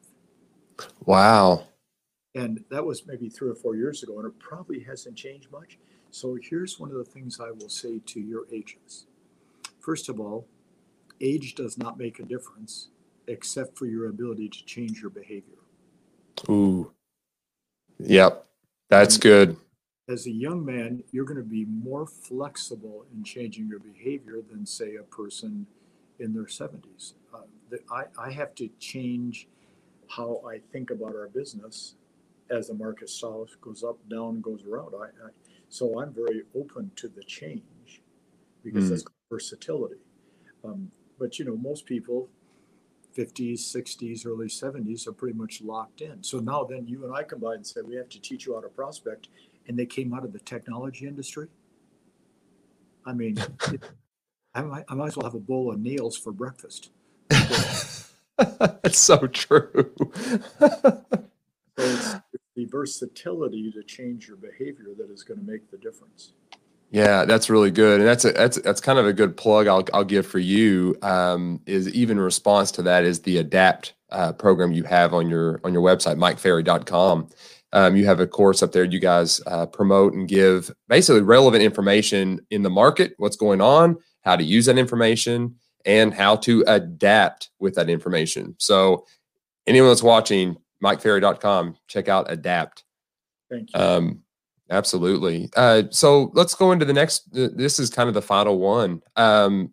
[1.04, 1.66] Wow.
[2.34, 5.76] And that was maybe three or four years ago, and it probably hasn't changed much.
[6.10, 9.06] So here's one of the things I will say to your agents.
[9.80, 10.46] First of all,
[11.20, 12.88] age does not make a difference
[13.26, 15.57] except for your ability to change your behavior.
[16.48, 16.92] Ooh.
[17.98, 18.46] Yep.
[18.88, 19.56] That's and good.
[20.08, 24.64] As a young man, you're going to be more flexible in changing your behavior than,
[24.64, 25.66] say, a person
[26.18, 27.14] in their 70s.
[27.34, 29.48] Uh, that I, I have to change
[30.08, 31.94] how I think about our business
[32.50, 34.94] as the market solves, goes up, down, goes around.
[34.98, 35.30] I, I,
[35.68, 38.00] so I'm very open to the change
[38.64, 38.90] because mm.
[38.90, 40.00] that's versatility.
[40.64, 42.28] Um, but you know, most people,
[43.18, 46.22] 50s, 60s, early 70s, are pretty much locked in.
[46.22, 48.60] So now then you and I combine and say we have to teach you how
[48.60, 49.28] to prospect,
[49.66, 51.48] and they came out of the technology industry.
[53.04, 53.38] I mean,
[53.72, 53.82] it,
[54.54, 56.90] I might, I might as well have a bowl of nails for breakfast.
[58.38, 59.94] That's so true.
[59.98, 61.04] so
[61.76, 62.16] it's
[62.54, 66.32] the versatility to change your behavior that is going to make the difference.
[66.90, 69.84] Yeah, that's really good, and that's a, that's that's kind of a good plug I'll
[69.92, 70.96] I'll give for you.
[71.02, 75.60] Um, is even response to that is the adapt uh, program you have on your
[75.64, 77.28] on your website mikeferry.com.
[77.74, 81.62] Um, you have a course up there you guys uh, promote and give basically relevant
[81.62, 86.64] information in the market, what's going on, how to use that information, and how to
[86.66, 88.54] adapt with that information.
[88.58, 89.04] So,
[89.66, 92.84] anyone that's watching, MikeFerry.com, check out Adapt.
[93.50, 93.80] Thank you.
[93.80, 94.22] Um,
[94.70, 95.50] absolutely.
[95.56, 97.32] Uh, so, let's go into the next.
[97.32, 99.02] This is kind of the final one.
[99.16, 99.72] Um,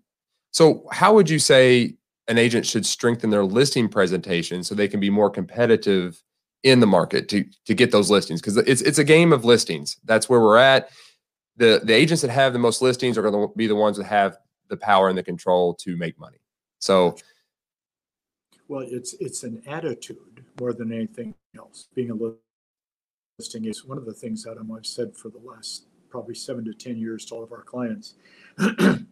[0.52, 1.96] so, how would you say
[2.28, 6.22] an agent should strengthen their listing presentation so they can be more competitive
[6.64, 8.42] in the market to to get those listings?
[8.42, 9.98] Because it's it's a game of listings.
[10.06, 10.90] That's where we're at.
[11.58, 14.06] The the agents that have the most listings are going to be the ones that
[14.06, 14.38] have
[14.70, 16.38] the power and the control to make money.
[16.80, 17.16] So,
[18.68, 21.88] well, it's it's an attitude more than anything else.
[21.94, 22.16] Being a
[23.38, 26.74] listing is one of the things that I've said for the last probably seven to
[26.74, 28.14] 10 years to all of our clients.
[28.58, 29.06] do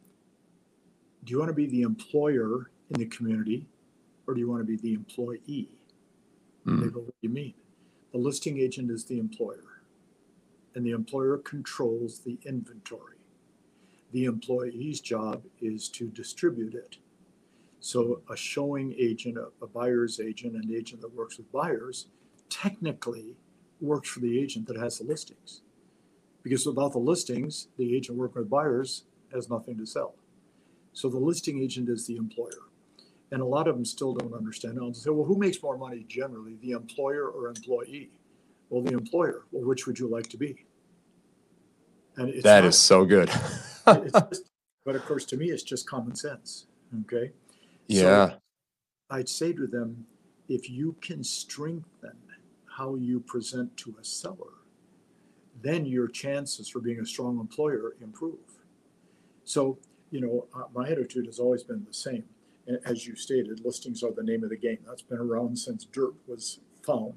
[1.26, 3.67] you want to be the employer in the community
[4.26, 5.67] or do you want to be the employee?
[6.65, 6.82] Mm.
[6.82, 7.53] They go, what do you mean?
[8.13, 9.82] The listing agent is the employer,
[10.76, 13.17] and the employer controls the inventory.
[14.13, 16.97] The employee's job is to distribute it.
[17.82, 22.07] So a showing agent, a, a buyer's agent, an agent that works with buyers,
[22.49, 23.36] technically
[23.84, 25.61] works for the agent that has the listings.
[26.41, 29.03] Because without the listings, the agent working with buyers
[29.34, 30.15] has nothing to sell.
[30.93, 32.69] So the listing agent is the employer.
[33.31, 34.77] And a lot of them still don't understand.
[34.79, 38.11] I'll say, well, who makes more money generally, the employer or employee?
[38.69, 39.45] Well, the employer.
[39.51, 40.65] Well, which would you like to be?
[42.17, 43.29] And it's that not, is so good.
[43.88, 44.51] just,
[44.86, 46.67] but of course, to me, it's just common sense.
[47.01, 47.31] Okay.
[47.88, 48.29] Yeah.
[48.29, 48.38] So
[49.09, 50.05] I'd say to them,
[50.47, 52.17] if you can strengthen
[52.78, 54.59] how you present to a seller,
[55.61, 58.39] then your chances for being a strong employer improve.
[59.43, 59.78] So,
[60.11, 62.24] you know, uh, my attitude has always been the same
[62.86, 64.80] as you stated, listings are the name of the game.
[64.88, 67.13] That's been around since dirt was found.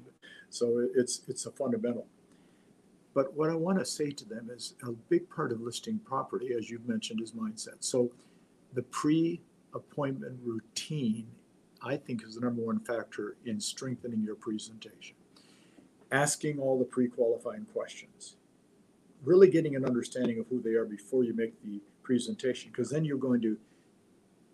[0.49, 2.05] So it's it's a fundamental.
[3.13, 6.53] But what I want to say to them is a big part of listing property,
[6.57, 7.77] as you've mentioned, is mindset.
[7.79, 8.11] So
[8.73, 11.27] the pre-appointment routine,
[11.81, 15.16] I think, is the number one factor in strengthening your presentation.
[16.11, 18.37] Asking all the pre-qualifying questions,
[19.23, 23.03] really getting an understanding of who they are before you make the presentation, because then
[23.03, 23.57] you're going to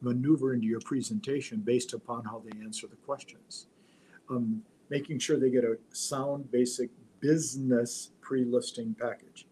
[0.01, 3.67] maneuver into your presentation based upon how they answer the questions.
[4.29, 6.89] Um, making sure they get a sound, basic
[7.19, 9.47] business pre listing package,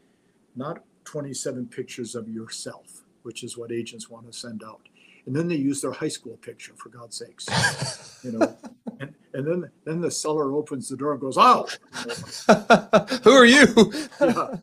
[0.55, 4.81] not 27 pictures of yourself, which is what agents want to send out.
[5.25, 8.19] And then they use their high school picture, for God's sakes.
[8.23, 8.57] you know,
[9.33, 11.67] and, then then the seller opens the door and goes, "Oh,
[13.23, 13.67] who are you?"
[14.21, 14.55] yeah,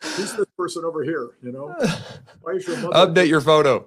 [0.00, 1.30] who's this person over here?
[1.42, 1.74] You know,
[2.40, 2.94] why is your mother?
[2.94, 3.86] Update your photo.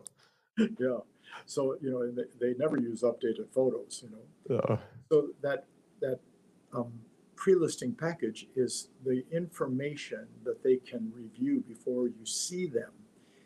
[0.57, 0.97] yeah,
[1.45, 4.03] so you know, they, they never use updated photos.
[4.03, 4.11] You
[4.49, 4.77] know, uh.
[5.11, 5.65] so that
[6.01, 6.19] that
[6.73, 6.91] um,
[7.35, 12.91] pre-listing package is the information that they can review before you see them,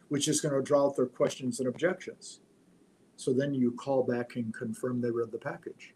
[0.10, 2.40] which is going to draw out their questions and objections.
[3.16, 5.94] So then you call back and confirm they read the package.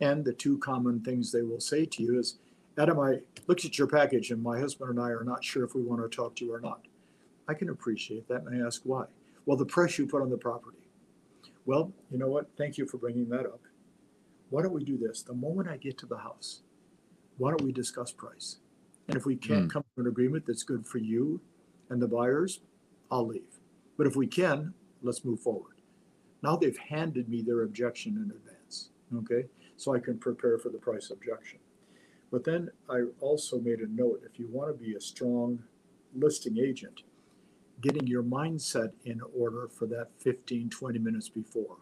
[0.00, 2.38] And the two common things they will say to you is,
[2.78, 5.74] Adam, I looked at your package and my husband and I are not sure if
[5.74, 6.86] we want to talk to you or not.
[7.48, 9.06] I can appreciate that and I ask why.
[9.44, 10.78] Well, the price you put on the property.
[11.66, 12.48] Well, you know what?
[12.56, 13.60] Thank you for bringing that up.
[14.48, 15.22] Why don't we do this?
[15.22, 16.62] The moment I get to the house,
[17.38, 18.56] why don't we discuss price?
[19.08, 19.70] And if we can't mm.
[19.70, 21.40] come to an agreement that's good for you
[21.88, 22.60] and the buyers,
[23.10, 23.58] I'll leave.
[23.98, 25.80] But if we can, let's move forward.
[26.42, 29.48] Now they've handed me their objection in advance, okay?
[29.80, 31.58] So I can prepare for the price objection.
[32.30, 35.62] But then I also made a note if you want to be a strong
[36.14, 37.00] listing agent,
[37.80, 41.78] getting your mindset in order for that 15, 20 minutes before.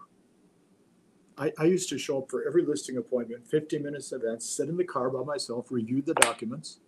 [1.36, 4.76] I, I used to show up for every listing appointment, 15 minutes advance, sit in
[4.76, 6.78] the car by myself, review the documents.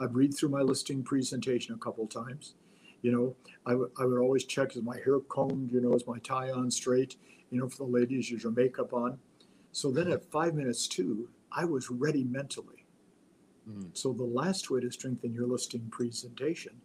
[0.00, 2.54] I'd read through my listing presentation a couple times.
[3.02, 3.36] You know,
[3.66, 6.70] I, I would always check is my hair combed, you know, is my tie on
[6.70, 7.16] straight?
[7.50, 9.18] You know, for the ladies, is your makeup on?
[9.76, 12.86] So then at five minutes two, I was ready mentally.
[13.68, 13.90] Mm.
[13.92, 16.80] So the last way to strengthen your listing presentation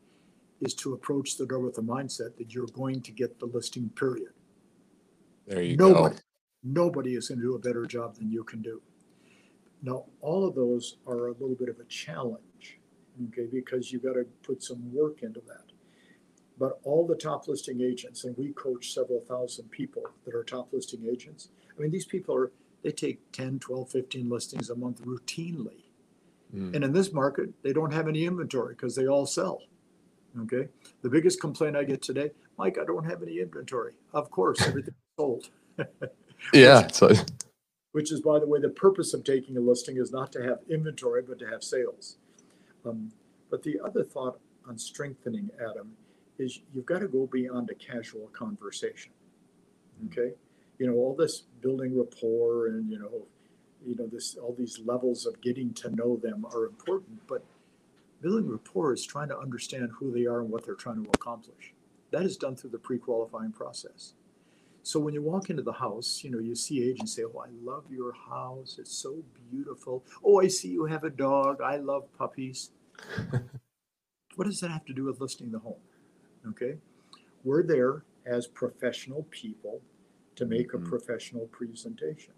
[0.59, 3.89] is to approach the door with the mindset that you're going to get the listing
[3.95, 4.33] period.
[5.47, 6.21] There you nobody, go.
[6.65, 8.81] Nobody is going to do a better job than you can do.
[9.81, 12.77] Now, all of those are a little bit of a challenge,
[13.29, 15.71] okay, because you've got to put some work into that.
[16.59, 20.73] But all the top listing agents, and we coach several thousand people that are top
[20.73, 21.51] listing agents.
[21.69, 22.51] I mean, these people are,
[22.83, 25.85] they take 10, 12, 15 listings a month routinely.
[26.55, 26.75] Mm.
[26.75, 29.61] And in this market, they don't have any inventory because they all sell.
[30.43, 30.67] Okay.
[31.01, 33.93] The biggest complaint I get today, Mike, I don't have any inventory.
[34.13, 35.49] Of course, everything's sold.
[36.53, 36.83] yeah.
[36.83, 37.13] which, so.
[37.91, 40.59] which is, by the way, the purpose of taking a listing is not to have
[40.69, 42.17] inventory, but to have sales.
[42.85, 43.11] Um,
[43.49, 45.91] but the other thought on strengthening, Adam,
[46.39, 49.11] is you've got to go beyond a casual conversation.
[50.03, 50.19] Mm-hmm.
[50.19, 50.35] Okay.
[50.81, 53.27] You know, all this building rapport and, you know,
[53.85, 57.43] you know, this all these levels of getting to know them are important, but
[58.21, 61.73] Building rapport is trying to understand who they are and what they're trying to accomplish.
[62.11, 64.13] That is done through the pre-qualifying process.
[64.83, 67.49] So when you walk into the house, you know, you see agents say, Oh, I
[67.63, 68.77] love your house.
[68.79, 70.03] It's so beautiful.
[70.23, 71.61] Oh, I see you have a dog.
[71.61, 72.71] I love puppies.
[74.35, 75.81] what does that have to do with listing the home?
[76.49, 76.77] Okay.
[77.43, 79.81] We're there as professional people
[80.41, 82.33] to make a professional presentation,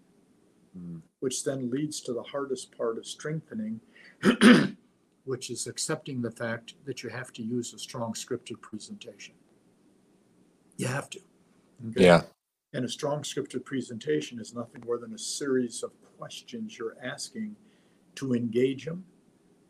[0.76, 0.98] mm-hmm.
[1.20, 3.80] which then leads to the hardest part of strengthening
[5.24, 9.34] which is accepting the fact that you have to use a strong scripted presentation.
[10.76, 11.20] You have to.
[11.88, 12.04] Okay?
[12.04, 12.22] Yeah.
[12.74, 17.56] And a strong scripted presentation is nothing more than a series of questions you're asking
[18.16, 19.04] to engage them,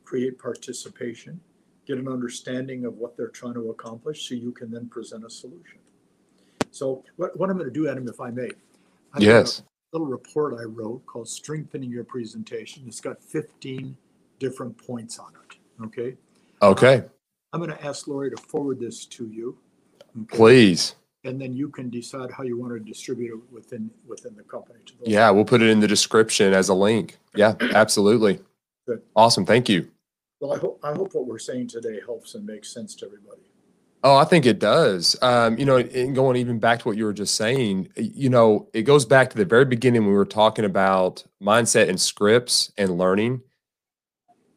[0.05, 1.41] create participation,
[1.87, 5.31] get an understanding of what they're trying to accomplish so you can then present a
[5.31, 5.79] solution.
[6.75, 8.51] So what, what I'm going to do, Adam, if I may,
[9.13, 9.63] I've yes,
[9.93, 13.97] little report I wrote called "Strengthening Your Presentation." It's got 15
[14.41, 15.85] different points on it.
[15.85, 16.17] Okay.
[16.61, 17.05] Okay.
[17.53, 19.57] I'm going to ask Lori to forward this to you.
[20.23, 20.37] Okay?
[20.37, 20.97] Please.
[21.23, 24.81] And then you can decide how you want to distribute it within within the company.
[25.05, 27.19] yeah, we'll put it in the description as a link.
[27.37, 28.41] Yeah, absolutely.
[28.87, 29.01] Good.
[29.15, 29.47] Awesome.
[29.47, 29.89] Thank you.
[30.41, 33.43] Well, I hope I hope what we're saying today helps and makes sense to everybody.
[34.07, 35.17] Oh, I think it does.
[35.23, 38.69] Um, you know, and going even back to what you were just saying, you know,
[38.75, 42.71] it goes back to the very beginning when we were talking about mindset and scripts
[42.77, 43.41] and learning.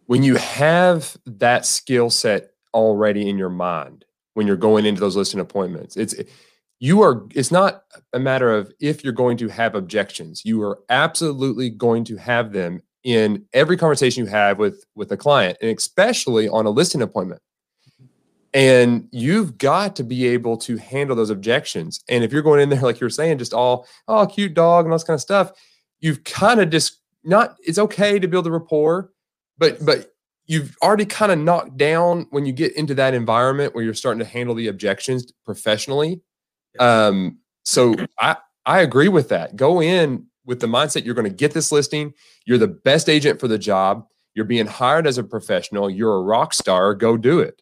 [0.07, 5.15] When you have that skill set already in your mind when you're going into those
[5.15, 6.13] listing appointments, it's
[6.79, 7.83] you are it's not
[8.13, 10.41] a matter of if you're going to have objections.
[10.43, 15.17] You are absolutely going to have them in every conversation you have with with a
[15.17, 17.41] client, and especially on a listing appointment
[18.57, 22.03] and you've got to be able to handle those objections.
[22.09, 24.91] And if you're going in there, like you're saying, just all, oh, cute dog and
[24.91, 25.51] all this kind of stuff,
[25.99, 29.11] you've kind of just not, it's okay to build a rapport,
[29.59, 30.15] but, but
[30.47, 34.17] you've already kind of knocked down when you get into that environment where you're starting
[34.17, 36.19] to handle the objections professionally.
[36.79, 39.55] Um, so I, I agree with that.
[39.55, 42.11] Go in with the mindset you're going to get this listing.
[42.47, 44.07] You're the best agent for the job.
[44.33, 45.91] You're being hired as a professional.
[45.91, 46.95] You're a rock star.
[46.95, 47.61] Go do it.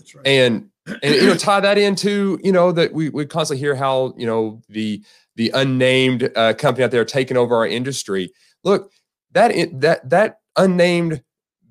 [0.00, 0.26] That's right.
[0.26, 0.70] And
[1.02, 4.26] and you know tie that into you know that we we constantly hear how you
[4.26, 5.02] know the
[5.36, 8.32] the unnamed uh, company out there taking over our industry.
[8.64, 8.90] Look,
[9.32, 11.22] that that that unnamed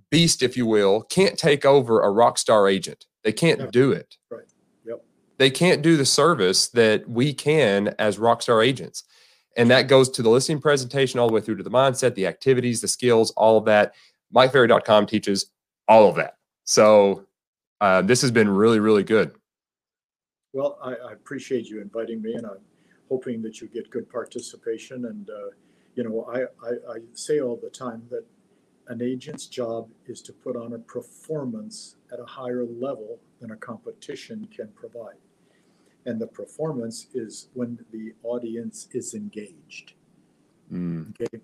[0.09, 3.05] beast, if you will, can't take over a rock star agent.
[3.23, 4.17] They can't do it.
[4.29, 4.45] Right.
[4.85, 5.03] Yep.
[5.37, 9.03] They can't do the service that we can as rock star agents.
[9.57, 12.27] And that goes to the listing presentation all the way through to the mindset, the
[12.27, 13.93] activities, the skills, all of that.
[14.33, 15.47] MikeFerry.com teaches
[15.87, 16.35] all of that.
[16.63, 17.25] So
[17.81, 19.31] uh, this has been really, really good.
[20.53, 22.57] Well, I, I, appreciate you inviting me, and I'm
[23.07, 25.05] hoping that you get good participation.
[25.05, 25.49] And uh,
[25.95, 28.25] you know, I, I, I say all the time that
[28.87, 33.55] an agent's job is to put on a performance at a higher level than a
[33.55, 35.17] competition can provide.
[36.05, 39.93] And the performance is when the audience is engaged.
[40.73, 41.13] Mm.
[41.21, 41.39] Okay.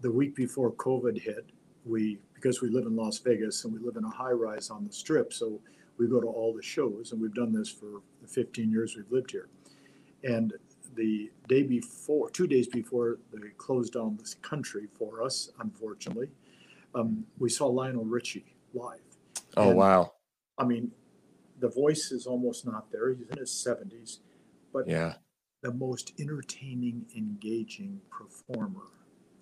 [0.00, 1.46] The week before COVID hit,
[1.84, 4.86] we because we live in Las Vegas and we live in a high rise on
[4.86, 5.60] the strip, so
[5.98, 9.10] we go to all the shows, and we've done this for the 15 years we've
[9.10, 9.48] lived here.
[10.24, 10.52] And
[10.94, 16.28] the day before, two days before they closed down this country for us, unfortunately,
[16.94, 19.00] um, we saw Lionel Richie live.
[19.56, 20.12] Oh, and, wow.
[20.58, 20.90] I mean,
[21.60, 23.12] the voice is almost not there.
[23.12, 24.18] He's in his 70s,
[24.72, 25.14] but yeah,
[25.62, 28.82] the most entertaining, engaging performer.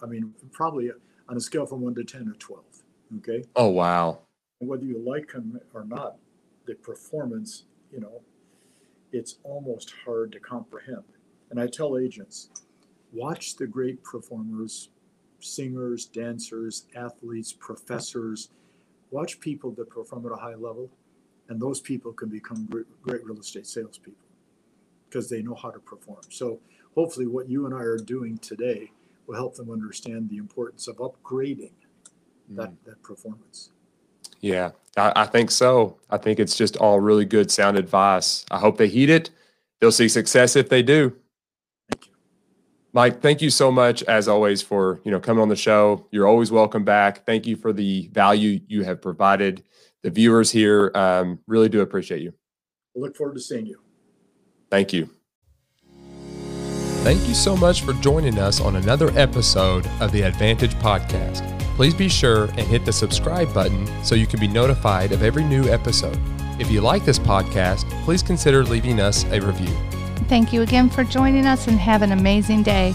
[0.02, 0.90] I mean, probably
[1.28, 2.64] on a scale from one to 10 or 12.
[3.18, 3.44] Okay.
[3.56, 4.20] Oh, wow.
[4.60, 6.16] And whether you like him or not,
[6.66, 8.22] the performance, you know,
[9.12, 11.04] it's almost hard to comprehend.
[11.50, 12.50] And I tell agents,
[13.12, 14.88] watch the great performers,
[15.40, 18.48] singers, dancers, athletes, professors.
[19.10, 20.90] Watch people that perform at a high level,
[21.48, 24.18] and those people can become great, great real estate salespeople
[25.08, 26.22] because they know how to perform.
[26.30, 26.58] So
[26.96, 28.90] hopefully, what you and I are doing today
[29.26, 31.72] will help them understand the importance of upgrading
[32.50, 32.76] that, mm.
[32.84, 33.70] that performance.
[34.44, 35.96] Yeah, I, I, think so.
[36.10, 38.44] I think it's just all really good sound advice.
[38.50, 39.30] I hope they heed it.
[39.80, 41.16] They'll see success if they do.
[41.90, 42.12] Thank you.
[42.92, 46.06] Mike, thank you so much as always for, you know, coming on the show.
[46.10, 47.24] You're always welcome back.
[47.24, 49.62] Thank you for the value you have provided
[50.02, 50.92] the viewers here.
[50.94, 52.34] Um, really do appreciate you.
[52.94, 53.80] I look forward to seeing you.
[54.70, 55.08] Thank you.
[57.02, 61.94] Thank you so much for joining us on another episode of the Advantage Podcast please
[61.94, 65.68] be sure and hit the subscribe button so you can be notified of every new
[65.68, 66.18] episode.
[66.58, 69.74] If you like this podcast, please consider leaving us a review.
[70.28, 72.92] Thank you again for joining us and have an amazing day.